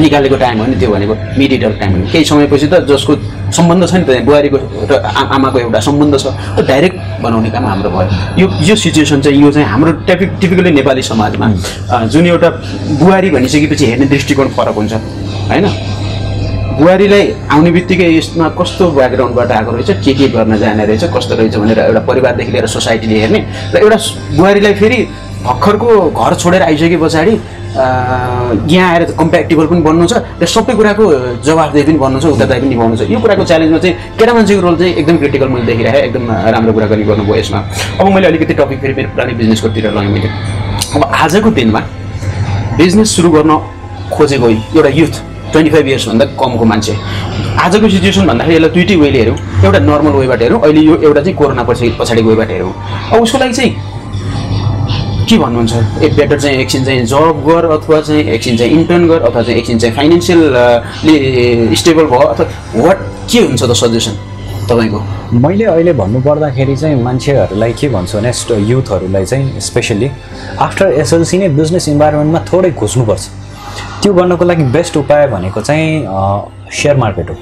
निकालेको 0.04 0.36
टाइम 0.44 0.58
हो 0.60 0.66
नि 0.66 0.76
त्यो 0.80 0.90
भनेको 0.94 1.14
मिडिएटर 1.38 1.72
टाइम 1.80 1.92
हो। 1.94 2.06
केही 2.12 2.24
समयपछि 2.24 2.66
त 2.72 2.74
जसको 2.90 3.12
सम्बन्ध 3.56 3.82
छ 3.90 3.94
नि 3.94 4.04
त 4.08 4.10
बुहारीको 4.26 4.58
र 4.90 4.92
आमाको 5.36 5.58
एउटा 5.58 5.80
सम्बन्ध 5.88 6.14
छ 6.18 6.26
त्यो 6.56 6.62
डाइरेक्ट 6.66 6.96
बनाउने 7.22 7.50
काम 7.54 7.64
हाम्रो 7.66 7.90
भयो। 7.96 8.08
यो 8.40 8.46
यो 8.68 8.74
सिचुएसन 8.84 9.20
चाहिँ 9.24 9.38
यो 9.42 9.50
चाहिँ 9.52 9.68
हाम्रो 9.68 9.92
टिपिक 10.08 10.30
टिपिकली 10.40 10.70
नेपाली 10.80 11.02
समाजमा 11.02 11.46
जुन 12.12 12.26
एउटा 12.26 12.48
बुहारी 13.00 13.30
भनिसकेपछि 13.36 13.84
हेर्ने 13.86 14.06
दृष्टिकोण 14.14 14.48
फरक 14.56 14.74
हुन्छ 14.74 14.92
होइन? 15.50 15.66
बुहारीलाई 16.78 17.24
आउने 17.54 17.70
बित्तिकै 17.70 18.08
यसमा 18.18 18.48
कस्तो 18.60 18.90
ब्याकग्राउन्डबाट 18.98 19.50
आएको 19.56 19.70
रहेछ 19.70 19.90
के 20.04 20.12
के 20.18 20.28
गर्न 20.37 20.56
जाने 20.58 20.84
रहेछ 20.87 21.04
कस्तो 21.16 21.34
रहेछ 21.38 21.56
भनेर 21.56 21.78
एउटा 21.78 22.00
परिवारदेखि 22.10 22.52
लिएर 22.52 22.66
सोसाइटीले 22.76 23.20
हेर्ने 23.20 23.40
र 23.74 23.76
एउटा 23.84 23.98
बुहारीलाई 24.37 24.74
फेरि 24.80 24.98
भर्खरको 25.44 25.88
घर 26.10 26.34
छोडेर 26.42 26.62
आइसके 26.62 26.96
पछाडि 27.04 27.34
यहाँ 27.74 28.90
आएर 28.92 29.04
कम्प्याक्टेबल 29.18 29.66
पनि 29.66 29.80
बन्नु 29.87 30.06
छ 30.06 30.22
र 30.42 30.46
सबै 30.46 30.74
कुराको 30.78 31.04
जवाफदेही 31.46 31.84
पनि 31.87 31.98
बन्नु 31.98 32.20
छ 32.20 32.26
उत्तरदायी 32.34 32.60
पनि 32.60 32.68
निभाउनु 32.70 32.96
छ। 32.96 33.10
यो 33.10 33.18
कुराको 33.20 33.44
च्यालेन्जमा 33.50 33.78
चाहिँ 33.84 33.94
केटा 34.18 34.32
मान्छेको 34.34 34.60
रोल 34.66 34.76
चाहिँ 34.78 34.94
एकदम 34.94 35.16
क्रिटिकल 35.22 35.48
मैले 35.54 35.66
देखिरहेँ 35.66 36.02
एकदम 36.08 36.24
राम्रो 36.54 36.72
कुराकानी 36.72 37.04
गर्नुभयो 37.10 37.37
यसमा। 37.37 37.60
अब 38.00 38.06
मैले 38.14 38.26
अलिकति 38.26 38.54
टपिक 38.54 38.78
फेरि 38.80 38.94
मेरो 38.94 39.08
पुरानै 39.14 39.34
बिजनेसकोतिर 39.42 39.90
लगेँ 39.90 40.10
मैले। 40.14 40.28
अब 40.94 41.02
आजको 41.22 41.50
दिनमा 41.58 41.80
बिजनेस 42.78 43.16
सुरु 43.16 43.30
गर्न 43.37 43.52
खोजेको 44.14 44.48
एउटा 44.48 44.90
युथ 45.00 45.14
ट्वेन्टी 45.54 45.70
फाइभ 45.70 45.86
इयर्सभन्दा 45.88 46.24
कमको 46.42 46.64
मान्छे। 46.66 46.92
आजको 47.64 47.88
सिचुएसन 47.88 48.26
भन्दाखेरि 48.26 48.54
यसलाई 48.54 48.70
दुइटै 48.74 48.96
वेले 48.98 49.18
हेरौँ 49.18 49.38
एउटा 49.64 49.78
नर्मल 49.88 50.12
वेबाट 50.20 50.42
हेरौँ 50.42 50.60
अहिले 50.60 50.80
यो 50.80 50.94
एउटा 51.06 51.20
चाहिँ 51.20 51.36
कोरोना 51.38 51.62
पछि 51.70 51.94
पछाडिको 52.00 52.28
वेबाट 52.28 52.50
हेरौँ 52.50 52.72
अब 53.12 53.22
उसको 53.22 53.38
लागि 53.38 53.54
चाहिँ 53.54 53.72
के 55.28 55.36
भन्नुहुन्छ? 55.38 55.72
ए 56.04 56.08
बेटर 56.16 56.40
चाहिँ 56.40 56.56
एकछिन 56.60 56.84
चाहिँ 56.84 57.04
जब 57.06 57.40
गर 57.46 57.64
अथवा 57.72 58.00
चाहिँ 58.00 58.24
एकछिन 58.34 58.56
चाहिँ 58.56 58.72
इन्टर्न 58.72 59.06
गर 59.08 59.22
अथवा 59.22 59.42
चाहिँ 59.42 59.58
एकछिन 59.58 59.78
चाहिँ 59.78 59.94
फाइनेन्सियलले 59.96 61.76
स्टेबल 61.80 62.04
भयो 62.12 62.26
अथवा 62.34 62.46
वाट 62.86 62.98
के 63.32 63.38
हुन्छ 63.38 63.62
त 63.62 63.72
सजेसन 63.72 64.14
तपाईँको? 64.68 65.00
मैले 65.44 65.64
अहिले 65.64 65.92
भन्नुपर्दाखेरि 65.92 66.76
चाहिँ 66.76 67.02
मान्छेहरूलाई 67.02 67.72
के 67.72 67.88
भन्छु 67.88 68.18
भने 68.18 68.32
युथहरूलाई 68.70 69.24
चाहिँ 69.24 69.60
स्पेसली 69.60 70.10
आफ्टर 70.66 70.92
एसएलसी 71.00 71.38
नै 71.38 71.48
बिजनेस 71.56 71.88
इन्भाइरोमेन्टमा 71.88 72.40
थोरै 72.52 72.70
घुस्नुपर्छ। 72.70 73.24
त्यो 74.04 74.12
गर्नको 74.12 74.44
लागि 74.44 74.64
बेस्ट 74.68 74.96
उपाय 74.96 75.26
भनेको 75.32 75.60
चाहिँ 75.64 75.88
सेयर 76.76 76.96
मार्केट 76.96 77.30
हो। 77.30 77.36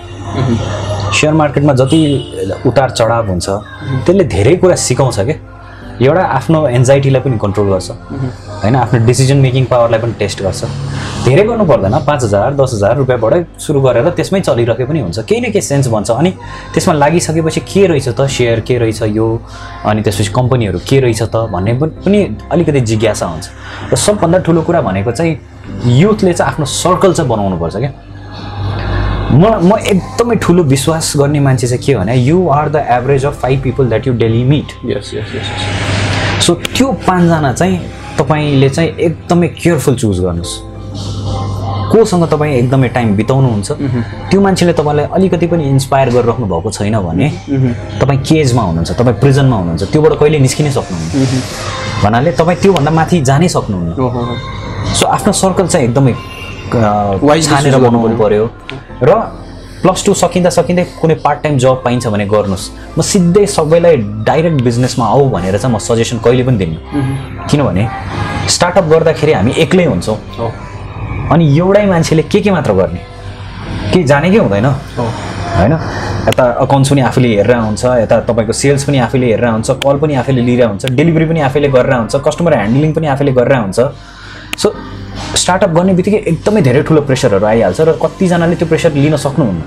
सेयर 1.11 1.33
मार्केटमा 1.35 1.73
जति 1.75 2.01
उतार 2.67 2.91
चढाव 2.91 3.29
हुन्छ 3.29 3.49
त्यसले 4.07 4.25
धेरै 4.35 4.55
कुरा 4.63 4.77
सिकाउँछ 4.79 5.19
क्या 5.21 5.37
एउटा 6.03 6.23
आफ्नो 6.39 6.67
एन्जाइटीलाई 6.69 7.21
पनि 7.23 7.39
कन्ट्रोल 7.43 7.69
गर्छ। 7.73 7.91
होइन 8.63 8.77
आफ्नो 8.77 8.99
डिसिजन 9.07 9.39
मेकिङ 9.43 9.65
पावरलाई 9.75 10.01
पनि 10.01 10.13
टेस्ट 10.19 10.43
गर्छ। 10.43 10.65
धेरै 11.27 11.45
गर्नु 11.51 11.65
पर्दैन 11.67 11.99
पाँच 12.07 12.23
हजार 12.25 12.55
दस 12.55 12.71
हजार 12.75 12.97
रुपियाँबाटै 12.97 13.45
सुरु 13.59 13.81
गरेर 13.83 14.09
त्यसमै 14.19 14.41
चलिरहेको 14.41 14.87
पनि 14.87 15.01
हुन्छ। 15.01 15.19
केही 15.19 15.41
न 15.41 15.51
केही 15.51 15.67
सेन्स 15.67 15.89
भन्छ 15.91 16.11
अनि 16.11 16.31
त्यसमा 16.75 16.95
लागिसकेपछि 16.95 17.61
के 17.61 17.87
रहेछ 17.87 18.09
त? 18.09 18.27
सेयर 18.31 18.61
के 18.67 18.79
रहेछ 18.79 19.03
यो? 19.19 19.27
अनि 19.87 20.03
त्यसपछि 20.03 20.33
कम्पनीहरू 20.39 20.79
के 20.89 21.01
रहेछ 21.01 21.23
त? 21.23 21.37
भन्ने 21.55 21.73
पनि 22.07 22.19
अलिकति 22.51 22.81
जिज्ञासा 22.81 23.27
हुन्छ। 23.27 23.47
र 23.93 23.97
सबभन्दा 23.97 24.39
ठुलो 24.47 24.63
कुरा 24.63 24.81
भनेको 24.89 25.13
चाहिँ 25.13 25.35
युथले 25.87 26.33
चाहिँ 26.33 26.53
आफ्नो 26.53 26.67
सर्कल 26.67 27.13
चाहिँ 27.15 27.31
बनाउनुपर्छ 27.31 27.77
क्या। 27.77 27.93
म 29.33 29.45
म 29.65 29.79
एकदमै 29.79 30.37
ठुलो 30.43 30.63
विश्वास 30.63 31.13
गर्ने 31.17 31.41
मान्छे 31.41 31.67
चाहिँ 31.67 31.83
के 31.85 31.93
हो 31.93 32.01
भने 32.01 32.15
you 32.17 32.49
are 32.49 32.69
the 32.69 32.87
average 32.91 33.25
of 33.27 33.41
five 33.43 33.63
people 33.63 33.89
that 33.89 34.07
you 34.07 34.13
daily 34.15 34.43
meet 34.45 34.73
yes 34.87 35.15
yes 35.15 35.35
yes 35.35 36.45
so 36.47 36.55
त्यो 36.77 36.93
पाँचजना 37.07 37.53
चाहिँ 37.53 37.79
तपाईँले 38.19 38.69
चाहिँ 38.71 38.91
एकदमै 38.91 39.49
केयरफुल 39.63 39.95
चुज 39.97 40.21
गर्नुहोस्। 40.21 40.61
कोसँग 41.93 42.25
तपाईँ 42.33 42.55
एकदमै 42.57 42.89
टाइम 42.89 43.15
बिताउनुहुन्छ। 43.17 43.73
त्यो 44.31 44.41
मान्छेले 44.41 44.73
तपाईँलाई 44.73 45.07
अलिकति 45.13 45.47
पनि 45.47 45.65
इन्सपायर 45.71 46.09
गरिराख्नु 46.11 46.47
भएको 46.47 46.71
छैन 46.71 46.97
भने 47.01 47.29
तपाईँ 48.01 48.21
केजमा 48.29 48.63
हुनुहुन्छ 48.63 48.91
तपाईँ 49.01 49.17
प्रिजनमा 49.21 49.57
हुनुहुन्छ। 49.57 49.83
त्योबाट 49.93 50.13
कहिले 50.21 50.39
निस्किनै 50.39 50.71
सक्नुहुन्न। 50.73 51.11
भन्नाले 52.05 52.33
तपाईँ 52.33 52.59
त्योभन्दा 52.63 52.91
माथि 52.91 53.21
जानै 53.29 53.49
सक्नुहुन्न। 53.49 53.91
सो 54.99 55.07
आफ्नो 55.07 55.33
सर्कल 55.33 55.67
चाहिँ 55.67 55.89
एकदमै 55.89 56.15
Wisely 56.73 57.49
छानेर 57.49 57.77
बनाउनु 57.79 58.17
पर्यो। 58.19 58.45
र 59.03 59.13
प्लस 59.83 60.05
टू 60.07 60.15
सकिँदा 60.15 60.51
सकिँदै 60.51 60.85
कुनै 61.01 61.15
पार्ट 61.25 61.43
टाइम 61.43 61.59
जब 61.59 61.83
पाइन्छ 61.85 62.07
भने 62.07 62.27
गर्नुहोस्। 62.27 62.71
म 62.99 63.03
सिधै 63.03 63.45
सबैलाई 63.47 63.97
डाइरेक्ट 64.29 64.63
बिजनेसमा 64.63 65.07
आऊ 65.07 65.29
भनेर 65.31 65.59
चाहिँ 65.59 65.75
म 65.75 65.79
सजेसन 65.79 66.19
कहिले 66.25 66.45
पनि 66.47 66.57
दिन्नँ। 66.63 66.79
किनभने 67.51 67.85
स्टार्टअप 68.49 68.87
गर्दाखेरि 68.93 69.33
हामी 69.33 69.53
एक्लै 69.65 69.85
हुन्छौँ। 69.85 70.17
अनि 71.33 71.45
एउटै 71.59 71.85
मान्छेले 71.87 72.23
के 72.33 72.41
के 72.41 72.51
मात्र 72.51 72.73
गर्ने? 72.73 73.01
केही 73.93 74.05
जानेकै 74.05 74.39
हुँदैन? 74.39 74.67
होइन? 75.59 75.75
यता 76.29 76.45
अकाउन्ट्स 76.65 76.91
पनि 76.91 77.01
आफूले 77.11 77.29
हेरेर 77.37 77.57
हुन्छ 77.59 77.85
यता 78.07 78.21
तपाईँको 78.31 78.53
सेल्स 78.53 78.85
पनि 78.87 78.99
आफैले 79.07 79.27
हेरेर 79.33 79.49
हुन्छ 79.51 79.71
कल 79.85 79.97
पनि 79.99 80.15
आफैले 80.23 80.43
लिएर 80.49 80.65
हुन्छ 80.65 80.87
डेलिभरी 80.99 81.27
पनि 81.27 81.41
आफैले 81.51 81.69
गरेर 81.77 81.95
हुन्छ 81.99 82.15
कस्टमर 82.27 82.55
ह्यान्डलिङ 82.55 82.93
पनि 82.97 83.07
आफैले 83.15 83.33
गरेर 83.33 83.59
हुन्छ। 83.67 83.81
सो 84.59 84.75
स्टार्टअप 85.37 85.71
गर्ने 85.71 85.93
बित्तिकै 85.95 86.19
एकदमै 86.33 86.61
धेरै 86.63 86.83
ठुलो 86.83 87.01
प्रेसरहरू 87.09 87.47
आइहाल्छ 87.47 87.81
र 87.81 87.93
कतिजनाले 88.03 88.57
त्यो 88.57 88.69
प्रेसर 88.69 88.93
लिन 88.93 89.17
सक्नुहुन्न। 89.17 89.63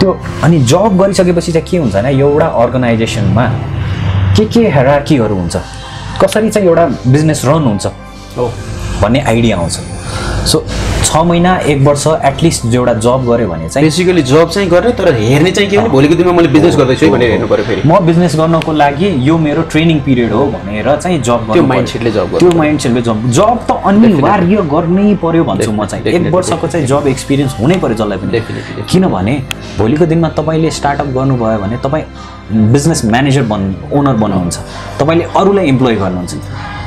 त्यो 0.00 0.10
अनि 0.44 0.58
जब 0.64 0.96
गरिसकेपछि 1.00 1.52
चाहिँ 1.52 1.66
के 1.68 1.76
हुन्छ 1.76 1.94
भने 1.94 2.10
एउटा 2.10 2.46
अर्गनाइजेसनमा 2.46 3.44
के 4.36 4.44
के 4.44 4.60
हेरार्कीहरू 4.76 5.34
हुन्छ? 5.34 5.56
कसरी 6.22 6.50
चाहिँ 6.50 6.68
एउटा 6.68 6.84
बिजनेस 7.12 7.44
रन 7.44 7.64
हुन्छ? 7.68 7.86
हो। 8.36 8.50
भन्ने 9.02 9.20
आइडिया 9.20 9.56
आउँछ। 9.56 9.76
सो 10.52 10.64
छ 11.04 11.16
महिना 11.26 11.56
एक 11.72 11.82
वर्ष 11.86 12.06
एटलिस्ट 12.24 12.64
एउटा 12.74 12.94
जब 13.04 13.24
गऱ्यो 13.26 13.48
भने 13.48 13.68
चाहिँ 13.68 13.86
बेसिकली 13.86 14.22
जब 14.22 14.50
चाहिँ 14.50 14.68
गर्ने 14.68 14.92
तर 14.98 15.12
हेर्ने 15.14 15.50
चाहिँ 15.50 15.70
के 15.70 15.78
भने 15.78 15.88
भोलिको 15.88 16.14
दिनमा 16.14 16.32
मैले 16.32 16.48
बिजनेस 16.48 16.76
गर्दैछु 16.76 17.10
भनेर 17.10 17.30
हेर्नु 17.30 17.48
पऱ्यो 17.48 17.64
फेरि। 17.64 17.82
म 17.86 17.98
बिजनेस 18.06 18.36
गर्नको 18.36 18.72
लागि 18.72 19.08
यो 19.28 19.38
मेरो 19.38 19.62
ट्रेनिङ 19.72 20.00
पिरियड 20.06 20.32
हो 20.32 20.44
भनेर 20.56 20.94
चाहिँ 20.96 21.20
जब 21.22 21.52
त्यो 21.52 21.62
माइन्डसेटले 21.72 22.10
जब 22.10 22.38
त्यो 22.38 22.50
माइन्डसेटले 22.58 23.02
जब 23.02 23.30
जब 23.30 23.58
त 23.70 23.80
अनिवार्य 23.90 24.62
गर्नै 24.72 25.14
पर्यो 25.22 25.44
भन्छु 25.44 25.72
म 25.72 25.86
चाहिँ। 25.86 26.04
एक 26.06 26.32
वर्षको 26.34 26.66
चाहिँ 26.66 26.86
जब 26.86 27.06
एक्सपिरियन्स 27.06 27.58
हुनै 27.60 27.76
पर्यो 27.82 27.96
जसलाई 27.96 28.18
पनि. 28.18 28.84
किनभने 28.90 29.34
भोलिको 29.78 30.06
दिनमा 30.06 30.28
तपाईँले 30.38 30.70
स्टार्टअप 30.78 31.08
गर्नुभयो 31.18 31.58
भने 31.58 31.76
तपाईँ 31.84 32.04
बिजनेस 32.72 33.04
म्यानेजर 33.04 33.42
बन् 33.52 33.64
ओनर 33.98 34.14
बन्नुहुन्छ। 34.22 34.56
तपाईँले 35.00 35.24
अरूलाई 35.36 35.66
इम्प्लोइ 35.66 35.94
गर्नुहुन्छ। 35.96 36.34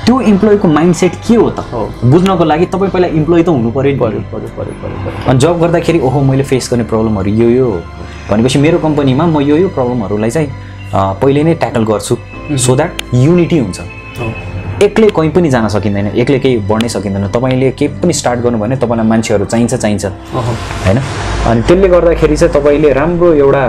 त्यो 0.06 0.20
इम्प्लोइको 0.22 0.68
माइन्डसेट 0.68 1.14
के 1.28 1.36
हो 1.36 1.50
त। 1.50 1.64
बुझ्नको 2.12 2.44
लागि 2.44 2.66
तपाईँ 2.72 2.92
पहिला 2.92 3.08
इम्प्लोइ 3.20 3.44
त 3.44 3.50
हुनु 3.50 3.72
पऱ्यो 3.72 3.92
नि। 3.92 3.98
पऱ्यो 4.00 4.20
पऱ्यो 4.32 4.50
पऱ्यो 4.58 4.74
पऱ्यो 4.82 4.98
पऱ्यो 5.04 5.30
अनि 5.30 5.40
जब 5.40 5.60
गर्दाखेरि 5.60 6.00
ओहो 6.00 6.22
मैले 6.22 6.44
फेस 6.44 6.70
गर्ने 6.72 6.84
प्रब्लमहरू 6.92 7.32
यो 7.32 7.50
यो। 7.50 7.68
हो 7.72 7.82
भनेपछि 8.30 8.60
मेरो 8.60 8.78
कम्पनीमा 8.84 9.26
म 9.26 9.40
यो 9.42 9.58
यो 9.58 9.68
प्रब्लमहरूलाई 9.72 10.32
चाहिँ 10.32 10.50
पहिले 11.22 11.44
नै 11.44 11.54
ट्याकल 11.56 11.84
गर्छु। 11.92 12.16
सो 12.66 12.76
द्याट 12.76 12.92
युनिटी 13.16 13.58
हुन्छ। 13.58 13.80
एक्लै 14.84 15.08
कहीँ 15.16 15.32
पनि 15.32 15.50
जान 15.50 15.68
सकिँदैन। 15.72 16.08
एक्लै 16.20 16.40
केही 16.44 16.58
बढ्नै 16.68 16.90
सकिँदैन। 16.90 17.28
तपाईँले 17.32 17.72
केही 17.72 17.88
पनि 18.04 18.14
स्टार्ट 18.14 18.40
गर्नु 18.44 18.58
भने 18.60 18.76
तपाईँलाई 18.84 19.08
मान्छेहरू 19.08 19.46
चाहिन्छ 19.46 19.74
चाहिन्छ। 19.76 20.06
होइन? 20.36 20.98
अनि 21.48 21.62
त्यसले 21.68 21.88
गर्दाखेरि 21.88 22.36
चाहिँ 22.38 22.54
तपाईँले 22.54 22.94
राम्रो 22.94 23.34
एउटा 23.34 23.64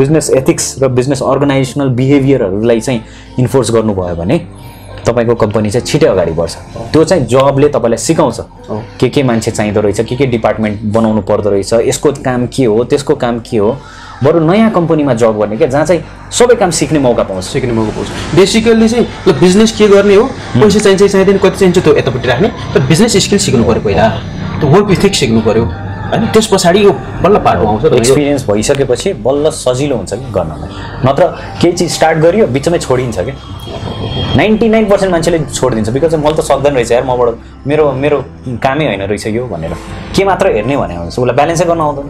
बिजनेस 0.00 0.30
एथिक्स 0.40 0.64
र 0.82 0.88
बिजनेस 0.88 1.22
अर्गनाइजेसनल 1.22 1.88
बिहेभियरहरूलाई 2.00 2.80
चाहिँ 2.80 3.00
इन्फोर्स 3.38 3.70
गर्नुभयो 3.74 4.14
भने 4.16 4.36
तपाईँको 5.06 5.34
कम्पनी 5.34 5.70
चाहिँ 5.70 5.86
छिटै 5.86 6.06
अगाडि 6.06 6.32
बढ्छ। 6.32 6.54
त्यो 6.92 7.04
चाहिँ 7.04 7.26
जबले 7.26 7.68
तपाईँलाई 7.68 7.98
सिकाउँछ। 7.98 8.40
के 9.00 9.08
के 9.08 9.22
मान्छे 9.22 9.50
चाहिँदो 9.50 9.80
रहेछ 9.80 10.00
के 10.00 10.16
के 10.16 10.26
डिपार्टमेन्ट 10.26 10.80
बनाउनु 10.94 11.20
पर्दो 11.22 11.50
रहेछ 11.50 11.72
यसको 11.88 12.12
काम 12.24 12.46
के 12.46 12.64
हो 12.64 12.84
त्यसको 12.84 13.14
काम 13.16 13.38
के 13.40 13.56
हो 13.56 13.76
बरु 14.22 14.40
नयाँ 14.40 14.70
कम्पनीमा 14.70 15.14
जब 15.14 15.38
गर्ने 15.38 15.56
क्या 15.56 15.68
जहाँ 15.68 15.84
चाहिँ 15.86 16.02
सबै 16.32 16.54
काम 16.56 16.70
सिक्ने 16.70 16.98
मौका 16.98 17.22
पाउँछ। 17.22 17.44
सिक्ने 17.44 17.72
मौका 17.72 17.92
पाउँछ। 17.96 18.36
बेसिकल्ली 18.36 18.88
चाहिँ 18.88 19.06
ल 19.28 19.32
बिजनेस 19.40 19.72
के 19.78 19.88
गर्ने 19.88 20.14
हो 20.14 20.24
पैसा 20.24 20.78
चाहिन्छ 20.78 21.02
चाहिँदैन 21.04 21.38
कति 21.38 21.56
चाहिन्छ 21.58 21.78
त्यो 21.78 21.96
यतापट्टि 21.96 22.28
राख्ने 22.28 22.48
तर 22.74 22.86
बिजनेस 22.88 23.16
स्किल 23.24 23.38
सिक्नु 23.38 23.64
पऱ्यो 23.64 23.80
पहिला। 23.84 24.08
त्यो 24.60 24.70
वर्क 24.70 24.90
इथिक्स 24.90 25.18
सिक्नु 25.20 25.40
पऱ्यो। 25.40 25.64
होइन? 25.64 26.26
त्यस 26.32 26.46
पछाडि 26.46 26.84
यो 26.84 26.92
बल्ल 27.22 27.38
पाटो 27.44 27.66
आउँछ 27.66 27.84
एक्सपिरियन्स 27.84 28.46
भइसकेपछि 28.48 29.12
बल्ल 29.26 29.50
सजिलो 29.50 29.96
हुन्छ 29.96 30.12
कि 30.14 30.30
गर्नलाई 30.32 30.70
नत्र 31.06 31.26
केही 31.60 31.72
चिज 31.72 31.92
स्टार्ट 31.92 32.18
गरियो 32.18 32.46
बिचमै 32.54 32.78
छोडिन्छ 32.78 33.18
कि 33.18 33.32
नाइन्टी 34.36 34.68
नाइन 34.68 34.84
पर्सेन्ट 34.90 35.12
मान्छेले 35.12 35.38
छोडिदिन्छ। 35.54 35.88
बिकज 35.94 36.14
मैले 36.14 36.36
त 36.36 36.40
सक्दैन 36.42 36.74
रहेछ 36.74 36.90
यार 36.92 37.04
मबाट 37.04 37.28
मेरो 37.66 37.84
मेरो 38.02 38.18
कामै 38.62 38.84
होइन 38.86 39.02
रहेछ 39.06 39.26
यो 39.26 39.46
भनेर। 39.46 39.72
के 40.14 40.24
मात्र 40.24 40.46
हेर्ने 40.54 40.76
भने 40.76 40.94
उसलाई 41.08 41.34
ब्यालेन्सै 41.34 41.64
गर्न 41.64 41.80
आउँदैन। 41.80 42.08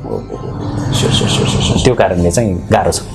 त्यो 1.84 1.94
कारणले 1.94 2.30
चाहिँ 2.30 2.54
गाह्रो 2.72 2.92
छ। 2.92 3.13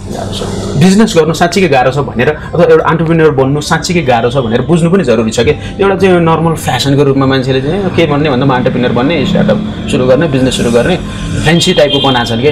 बिजनेस 0.81 1.13
गर्नु 1.17 1.33
साँच्चीकै 1.33 1.67
गाह्रो 1.69 1.91
छ 1.91 1.99
भनेर 2.09 2.29
अथवा 2.29 2.65
एउटा 2.73 2.83
अन्टरप्रिनियर 2.91 3.31
बन्नु 3.39 3.61
साँच्चीकै 3.69 4.01
गाह्रो 4.09 4.29
छ 4.31 4.37
भनेर 4.45 4.61
बुझ्नु 4.69 4.89
पनि 4.91 5.03
जरुरी 5.09 5.31
छ 5.31 5.39
कि 5.47 5.53
एउटा 5.81 5.95
चाहिँ 6.01 6.19
नर्मल 6.29 6.53
फेसनको 6.65 7.03
रूपमा 7.09 7.25
मान्छेले 7.31 7.61
चाहिँ 7.61 7.89
के 7.95 8.05
भन्ने 8.11 8.29
भन्दा 8.29 8.55
अन्टरप्रिनियर 8.55 8.93
बन्ने 8.99 9.15
स्टार्टअप 9.31 9.59
सुरु 9.91 10.05
गर्ने 10.07 10.27
बिजनेस 10.35 10.55
सुरु 10.57 10.71
गर्ने 10.71 10.95
फ्यान्सी 11.43 11.73
टाइपको 11.79 11.99
बनाएको 12.07 12.29
छन् 12.29 12.41
कि 12.45 12.51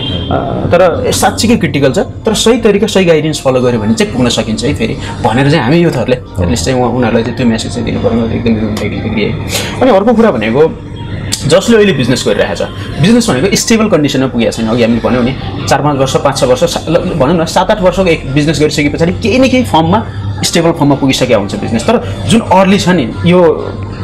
तर 0.72 0.82
साँच्चीकै 1.22 1.58
क्रिटिकल 1.64 1.92
छ 1.94 2.06
तर 2.26 2.34
सही 2.44 2.58
तरिका 2.68 2.88
सही 2.96 3.06
गाइडेन्स 3.06 3.42
फलो 3.46 3.62
गऱ्यो 3.62 3.80
भने 3.82 3.94
चाहिँ 3.94 4.14
पुग्न 4.14 4.30
सकिन्छ 4.38 4.64
है 4.64 4.74
फेरि 4.82 4.96
भनेर 5.24 5.52
चाहिँ 5.52 5.64
हामी 5.64 5.78
युथहरूले 5.80 6.18
एटलिस्ट 6.44 6.66
चाहिँ 6.66 6.80
उहाँ- 6.80 6.94
उनीहरूलाई 6.98 7.24
चाहिँ 7.24 7.38
त्यो 7.38 7.48
मेसेज 7.48 7.74
चाहिँ 7.74 7.86
दिनु 7.86 8.00
पर्ने 8.04 8.22
एकदम 8.38 9.82
अनि 9.82 9.92
अर्को 9.92 10.14
कुरा 10.14 10.32
भनेको 10.32 10.68
जसले 11.54 11.76
अहिले 11.78 11.94
बिजनेस 11.94 12.24
गरिरहेको 12.28 12.56
छ 12.60 13.02
बिजनेस 13.02 13.30
भनेको 13.30 13.56
स्टेबल 13.64 13.88
कन्डिसनमा 13.90 14.28
पुगेको 14.34 14.52
छैन 14.52 14.68
अघि 14.68 14.84
हामीले 14.84 15.02
भन्यौँ 15.08 15.24
नि 15.24 15.34
चार 15.70 15.82
पाँच 15.82 15.98
वर्ष 15.98 16.16
पाँच 16.26 16.40
छ 16.40 16.44
वर्ष 16.52 16.78
भनौँ 17.20 17.36
न 17.36 17.46
सात 17.56 17.72
आठ 17.72 17.82
वर्षको 17.82 18.08
एक 18.16 18.32
बिजनेस 18.34 18.60
गरिसके 18.62 18.90
पछाडि 18.96 19.14
केही 19.24 19.40
न 19.40 19.50
केही 19.50 19.64
फर्ममा 19.74 20.00
स्टेबल 20.44 20.72
फर्ममा 20.80 20.96
पुगिसकेको 21.02 21.40
हुन्छ 21.40 21.56
बिजनेस 21.66 21.88
तर 21.88 22.04
जुन 22.30 22.42
अर्ली 22.60 22.80
छ 22.80 22.90
नि 23.00 23.12
यो 23.26 23.42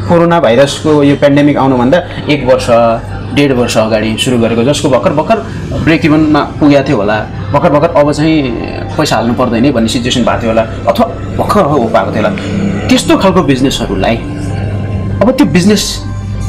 कोरोना 0.08 0.38
भाइरसको 0.40 1.02
यो 1.02 1.16
पेन्डेमिक 1.16 1.56
आउनुभन्दा 1.56 1.98
एक 2.32 2.44
वर्ष 2.46 2.66
डेढ 3.34 3.52
वर्ष 3.58 3.76
अगाडि 3.78 4.16
सुरु 4.24 4.38
गरेको 4.38 4.62
जसको 4.64 4.88
भर्खर 4.88 5.12
भर्खर 5.18 5.38
ब्रेक 5.84 6.04
इभनमा 6.04 6.40
पुगेको 6.60 6.88
थियो 6.88 6.96
होला। 6.96 7.16
भर्खर 7.52 7.70
भर्खर 7.70 7.90
अब 8.00 8.12
चाहिँ 8.12 8.36
पैसा 8.96 9.16
हाल्नु 9.16 9.34
पर्दैन 9.34 9.70
भन्ने 9.72 9.88
सिचुएसन 9.88 10.24
भएको 10.24 10.40
थियो 10.42 10.50
होला। 10.50 10.62
अथवा 10.90 11.06
भर्खर 11.38 11.64
हो 11.72 11.84
पाएको 11.94 12.12
थियो 12.14 12.22
होला। 12.22 12.88
त्यस्तो 12.88 13.16
खालको 13.18 13.42
बिजनेसहरूलाई 13.42 14.16
अब 15.22 15.30
त्यो 15.36 15.46
बिजनेस 15.56 15.82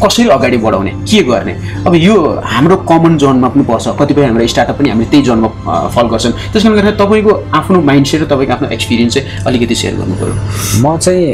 कसरी 0.04 0.28
अगाडि 0.30 0.58
बढाउने? 0.58 0.92
के 1.10 1.22
गर्ने? 1.24 1.54
अब 1.88 1.96
यो 1.96 2.16
हाम्रो 2.44 2.76
कमन 2.90 3.18
जोनमा 3.18 3.48
पनि 3.50 3.64
पर्छ 3.64 3.88
कतिपय 4.00 4.24
हाम्रो 4.26 4.48
स्टार्टअप 4.48 4.78
पनि 4.80 4.90
हामीले 4.90 5.10
त्यही 5.10 5.24
जोनमा 5.26 5.48
फल 5.96 6.08
गर्छन्। 6.12 6.34
त्यस 6.52 6.64
कारणले 6.64 6.82
गर्दा 6.82 6.92
तपाईँको 7.04 7.32
आफ्नो 7.60 7.82
माइन्डसेट 7.82 8.22
र 8.22 8.26
तपाईँको 8.26 8.54
आफ्नो 8.54 8.68
एक्सपिरियन्स 8.76 9.14
चाहिँ 9.14 9.46
अलिकति 9.48 9.76
सेयर 9.76 9.96
गर्नु 9.96 10.16
पऱ्यो 10.20 10.36
म 10.84 10.98
चाहिँ 10.98 11.26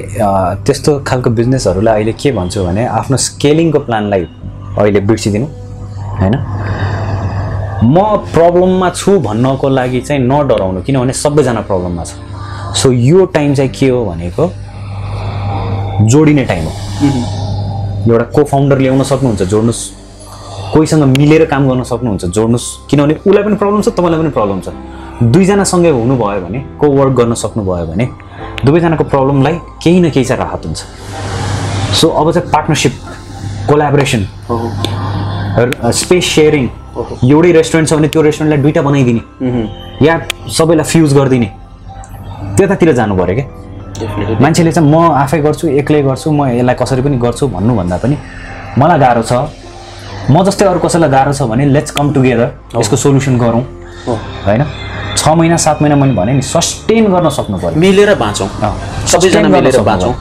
त्यस्तो 0.66 0.92
खालको 1.08 1.30
बिजनेसहरूलाई 1.40 1.96
अहिले 1.96 2.14
के 2.22 2.32
भन्छु 2.32 2.64
भने 2.66 2.86
आफ्नो 3.02 3.18
स्केलिङको 3.18 3.80
प्लानलाई 3.90 4.24
अहिले 4.78 5.00
बिर्सिदिनु 5.10 5.48
होइन? 6.22 6.36
म 7.84 7.98
प्रब्लममा 8.34 8.90
छु 8.96 9.20
भन्नको 9.20 9.70
लागि 9.70 10.02
चाहिँ 10.08 10.22
नडराउनु 10.22 10.82
किनभने 10.86 11.14
सबैजना 11.18 11.62
प्रब्लममा 11.70 12.04
छ। 12.04 12.14
सो 12.80 12.92
यो 12.92 13.26
टाइम 13.36 13.54
चाहिँ 13.56 13.72
के 13.74 13.90
हो 13.90 14.06
भनेको 14.06 14.52
जोडिने 16.12 16.46
टाइम 16.46 16.66
हो। 16.66 17.41
एउटा 18.08 18.26
को 18.36 18.44
फाउन्डर 18.44 18.78
ल्याउन 18.80 19.04
सक्नुहुन्छ 19.04 19.42
जोड्नुहोस्। 19.44 19.82
कोहीसँग 20.74 21.04
मिलेर 21.18 21.46
काम 21.46 21.70
गर्न 21.70 21.84
सक्नुहुन्छ 21.84 22.26
जोड्नुहोस्। 22.26 22.66
किनभने 22.90 23.14
उसलाई 23.28 23.44
पनि 23.44 23.56
प्रब्लम 23.62 23.82
छ 23.82 23.90
तपाईँलाई 23.98 24.20
पनि 24.22 24.30
प्रब्लम 24.38 24.60
छ। 24.62 24.68
दुईजना 25.24 25.64
सँगै 25.64 25.90
हुनुभयो 25.90 26.42
भने 26.42 26.60
को 26.80 26.88
वर्क 26.90 27.14
गर्न 27.20 27.34
सक्नुभयो 27.44 27.86
भने 27.86 28.06
दुवैजनाको 28.66 29.04
प्रब्लमलाई 29.04 29.56
केही 29.84 30.00
न 30.02 30.10
केही 30.10 30.26
चाहिँ 30.26 30.42
राहत 30.44 30.66
हुन्छ। 30.66 30.80
सो 32.00 32.08
अब 32.10 32.32
चाहिँ 32.32 32.50
पार्टनरसिप 32.50 32.94
कोलाबोरेसन 33.70 34.22
स्पेस 35.94 36.26
सेयरिङ 36.36 36.66
एउटै 37.30 37.52
रेस्टुरेन्ट 37.52 37.90
छ 37.90 37.94
भने 37.94 38.08
त्यो 38.08 38.22
रेस्टुरेन्टलाई 38.22 38.62
दुइटा 38.64 38.82
बनाइदिने। 38.82 39.22
या 40.06 40.14
सबैलाई 40.58 40.86
फ्युज 40.92 41.14
गरिदिने। 41.14 41.50
त्यतातिर 42.58 42.92
जानु 42.94 43.16
पऱ्यो 43.18 43.36
क्या। 43.36 43.46
मान्छेले 44.42 44.72
चाहिँ 44.72 44.90
म 44.90 44.96
आफै 45.24 45.40
गर्छु 45.42 45.68
एक्लै 45.82 46.02
गर्छु 46.02 46.32
म 46.32 46.48
यसलाई 46.50 46.76
कसरी 46.82 47.02
पनि 47.02 47.18
गर्छु 47.18 47.48
भन्नुभन्दा 47.48 47.98
पनि 48.04 48.16
मलाई 48.78 49.00
गाह्रो 49.00 49.24
छ। 49.24 49.34
म 50.30 50.44
जस्तै 50.46 50.66
अरू 50.66 50.80
कसैलाई 50.80 51.10
गाह्रो 51.10 51.34
छ 51.34 51.42
भने 51.52 51.66
लेट्स 51.76 51.92
कम 51.92 52.14
टुगेदर 52.14 52.50
यसको 52.80 52.96
सोल्युसन 52.96 53.38
गरौँ। 53.38 53.64
हो 54.08 54.14
होइन? 54.46 54.64
छ 55.18 55.28
महिना 55.28 55.58
सात 55.58 55.82
महिना 55.82 55.96
मैले 55.96 56.14
भने 56.14 56.34
नि 56.34 56.42
सस्टेन 56.42 57.06
गर्न 57.14 57.30
सक्नु 57.30 57.58
पऱ्यो। 57.58 57.80
मिलेर 57.80 58.14
बाँचौँ। 58.16 58.50
सबैजना 59.12 59.50
मिलेर 59.50 59.80
बाँचौँ। 59.82 60.14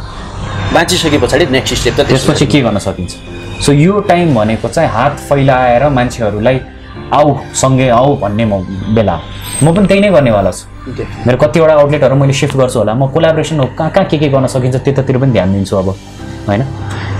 बाँचिसके 0.74 1.18
पछाडि 1.18 1.46
नेक्स्ट 1.50 1.74
स्टेप 1.74 1.94
त 2.00 2.00
त्यसपछि 2.08 2.46
के 2.46 2.60
गर्न 2.60 2.78
सकिन्छ? 2.78 3.12
सो 3.64 3.72
यो 3.72 4.00
टाइम 4.08 4.34
भनेको 4.34 4.68
चाहिँ 4.68 4.90
हात 4.90 5.18
फैलाएर 5.28 5.88
मान्छेहरूलाई 5.88 6.60
आऊ 7.12 7.28
सँगै 7.54 7.88
आऊ 7.88 8.16
भन्ने 8.22 8.44
म 8.44 8.62
बेला। 8.94 9.16
म 9.62 9.74
पनि 9.74 9.86
त्यही 9.86 10.00
नै 10.00 10.10
गर्नेवाला 10.10 10.50
छु। 10.50 10.64
मेरो 11.26 11.36
कतिवटा 11.42 11.74
आउटलेटहरू 11.74 12.14
मैले 12.16 12.32
सिफ्ट 12.32 12.56
गर्छु 12.56 12.78
होला। 12.78 12.94
म 12.94 13.06
कोलाब्रेसन 13.14 13.60
हो 13.60 13.66
कहाँ 13.78 13.90
कहाँ 13.90 14.06
के 14.10 14.18
के 14.18 14.28
गर्न 14.28 14.46
सकिन्छ 14.46 14.76
त्यतातिर 14.84 15.18
पनि 15.18 15.32
ध्यान 15.32 15.52
दिन्छु 15.52 15.76
अब 15.76 15.88
होइन? 16.48 16.62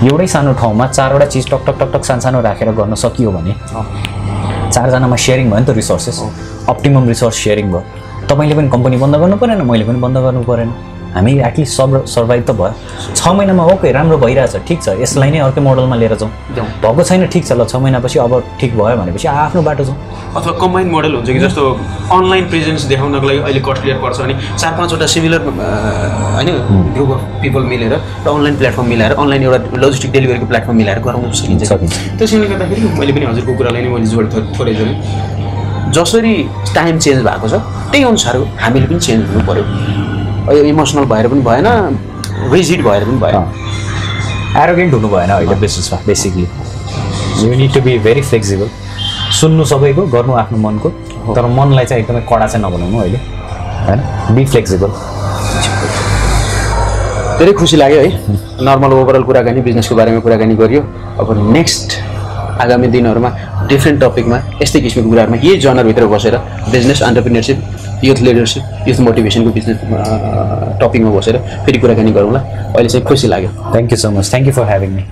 एउटै 0.09 0.27
सानो 0.27 0.53
ठाउँमा 0.61 0.87
चारवटा 0.97 1.27
चिज 1.33 1.51
टक 1.51 1.63
टक 1.67 1.77
टक 1.81 1.91
टक 1.95 2.05
सानो 2.05 2.21
सानो 2.21 2.41
राखेर 2.41 2.71
गर्न 2.79 2.95
सकियो 2.95 3.31
भने 3.31 3.53
चारजनामा 4.75 5.17
सेयरिङ 5.17 5.51
भयो 5.51 5.61
नि 5.61 5.67
त 5.67 5.71
रिसोर्सेस 5.77 6.19
अप्टिमम 6.69 7.09
रिसोर्स 7.09 7.37
सेयरिङ 7.45 7.67
भयो। 7.73 7.83
तपाईँले 8.31 8.55
पनि 8.55 8.69
कम्पनी 8.71 8.97
बन्द 9.03 9.15
गर्नु 9.21 9.37
परेन 9.43 9.61
मैले 9.67 9.85
पनि 9.85 9.99
बन्द 10.01 10.17
गर्नु 10.25 10.43
परेन। 10.47 10.71
हामी 11.15 11.33
एटलिस्ट 11.49 11.73
सब 11.77 12.05
सर्भाइभ 12.07 12.43
त 12.47 12.51
भयो। 12.61 12.75
छ 13.15 13.29
महिनामा 13.29 13.65
ओके 13.73 13.93
राम्रो 13.93 14.17
भइरहेछ 14.19 14.57
ठिक 14.69 14.83
छ। 14.83 14.89
यसलाई 15.03 15.31
नै 15.31 15.39
अर्कै 15.47 15.61
मोडलमा 15.61 15.97
लिएर 15.97 16.15
जाउँ। 16.17 16.31
भएको 16.55 17.03
छैन 17.03 17.27
ठिक 17.27 17.45
छ 17.47 17.53
ल 17.53 17.65
छ 17.67 17.77
महिनापछि 17.77 18.19
अब 18.19 18.33
ठिक 18.61 18.77
भयो 18.79 18.97
भनेपछि 18.97 19.29
आफ्नो 19.29 19.63
बाटो 19.63 19.85
जाउँ। 19.85 19.97
अथवा 20.37 20.53
कम्बाइन 20.63 20.89
मोडल 20.91 21.15
हुन्छ 21.15 21.31
कि 21.31 21.39
जस्तो 21.41 21.63
अनलाइन 22.15 22.45
प्रेजेन्स 22.51 22.83
देखाउनको 22.93 23.27
लागि 23.27 23.39
अहिले 23.39 23.61
कस्ट 23.67 23.83
क्लियर 23.83 23.99
पर्छ 24.03 24.21
भने 24.21 24.35
चार 24.55 24.73
पाँचवटा 24.79 25.07
सिमिलर 25.15 25.41
होइन 25.51 26.49
ग्रुप 26.95 27.11
अफ 27.11 27.21
पिपल 27.43 27.63
मिलेर 27.73 27.93
र 27.95 28.29
अनलाइन 28.31 28.57
प्लेटफर्म 28.57 28.87
मिलाएर 28.89 29.13
अनलाइन 29.19 29.43
एउटा 29.43 29.59
लजिस्टिक 29.83 30.13
डेलिभरीको 30.13 30.47
प्लेटफर्म 30.47 30.77
मिलाएर 30.77 30.99
गराउन 31.07 31.33
सकिन्छ 31.41 31.63
सकिन्छ। 31.73 31.95
त्यसैले 32.19 32.47
गर्दाखेरि 32.55 32.81
मैले 32.99 33.13
पनि 33.13 33.27
हजुरको 33.27 33.53
कुरालाई 33.59 33.83
नै 33.83 33.89
मैले 33.91 34.07
जोड 34.07 34.27
थोरै 34.59 34.75
जोडेँ। 34.79 34.97
जसरी 35.91 36.35
टाइम 36.75 36.99
चेन्ज 36.99 37.23
भएको 37.27 37.49
छ 37.49 37.55
त्यही 37.91 38.05
अनुसारको 38.05 38.45
हामीले 38.63 38.87
पनि 38.87 38.99
चेन्ज 39.07 39.21
हुनु 39.31 39.41
पऱ्यो 39.47 39.65
यो 40.53 40.63
इमोसनल 40.65 41.05
भएर 41.13 41.29
पनि 41.29 41.41
भएन 41.49 41.67
रिजिड 42.53 42.83
भएर 42.85 43.05
पनि 43.05 43.19
भएन। 43.25 43.37
एरोगेन्ट 44.63 44.95
हुनु 44.95 45.09
भएन 45.09 45.31
अहिले 45.31 45.55
बिजनेसमा 45.55 45.99
basically 46.07 46.47
you 47.43 47.55
need 47.57 47.75
to 47.75 47.81
be 47.81 47.99
very 48.07 48.23
flexible 48.23 48.69
सुन्नु 49.41 49.65
सबैको 49.73 50.03
गर्नु 50.15 50.33
आफ्नो 50.43 50.59
मनको 50.59 50.89
तर 51.35 51.47
मनलाई 51.59 51.85
चाहिँ 51.85 52.03
एकदमै 52.03 52.21
कडा 52.31 52.47
चाहिँ 52.47 52.65
नबनाउनु 52.65 52.99
अहिले। 52.99 53.19
होइन? 53.87 54.01
बी 54.35 54.45
फ्लेक्सिबल 54.45 54.91
धेरै 57.39 57.53
खुसी 57.59 57.77
लाग्यो 57.77 58.01
है। 58.01 58.09
नर्मल 58.67 58.93
ओभरअल 58.93 59.23
कुराकानी 59.23 59.61
बिजनेसको 59.69 59.95
बारेमा 59.97 60.21
कुराकानी 60.21 60.55
गरियो। 60.63 60.83
अब 61.21 61.29
नेक्स्ट 61.53 61.99
आगामी 62.63 62.87
दिनहरूमा 62.95 63.31
डिफ्रेन्ट 63.69 64.03
टपिकमा 64.03 64.39
यस्तै 64.63 64.81
किसिमको 64.81 65.11
कुराहरूमा 65.11 65.37
यही 65.37 65.57
जनरभित्र 65.61 66.07
बसेर 66.15 66.37
business 66.73 67.03
entrepreneurship 67.03 67.59
youth 68.05 68.19
leadership 68.23 68.89
youth 68.89 69.01
मोटिभेसनको 69.07 69.51
business 69.51 69.77
टपिकमा 70.81 71.11
बसेर 71.17 71.37
फेरि 71.67 71.79
कुराकानी 71.79 72.13
गरौँला। 72.13 72.41
अहिले 72.41 72.89
चाहिँ 72.89 73.05
खुसी 73.07 73.27
लाग्यो। 73.29 73.51
Thank 73.73 73.93
you 73.93 73.99
so 73.99 74.11
much 74.11 74.31
thank 74.31 74.47
you 74.47 74.53
for 74.53 74.65
having 74.71 74.91
me 74.91 75.05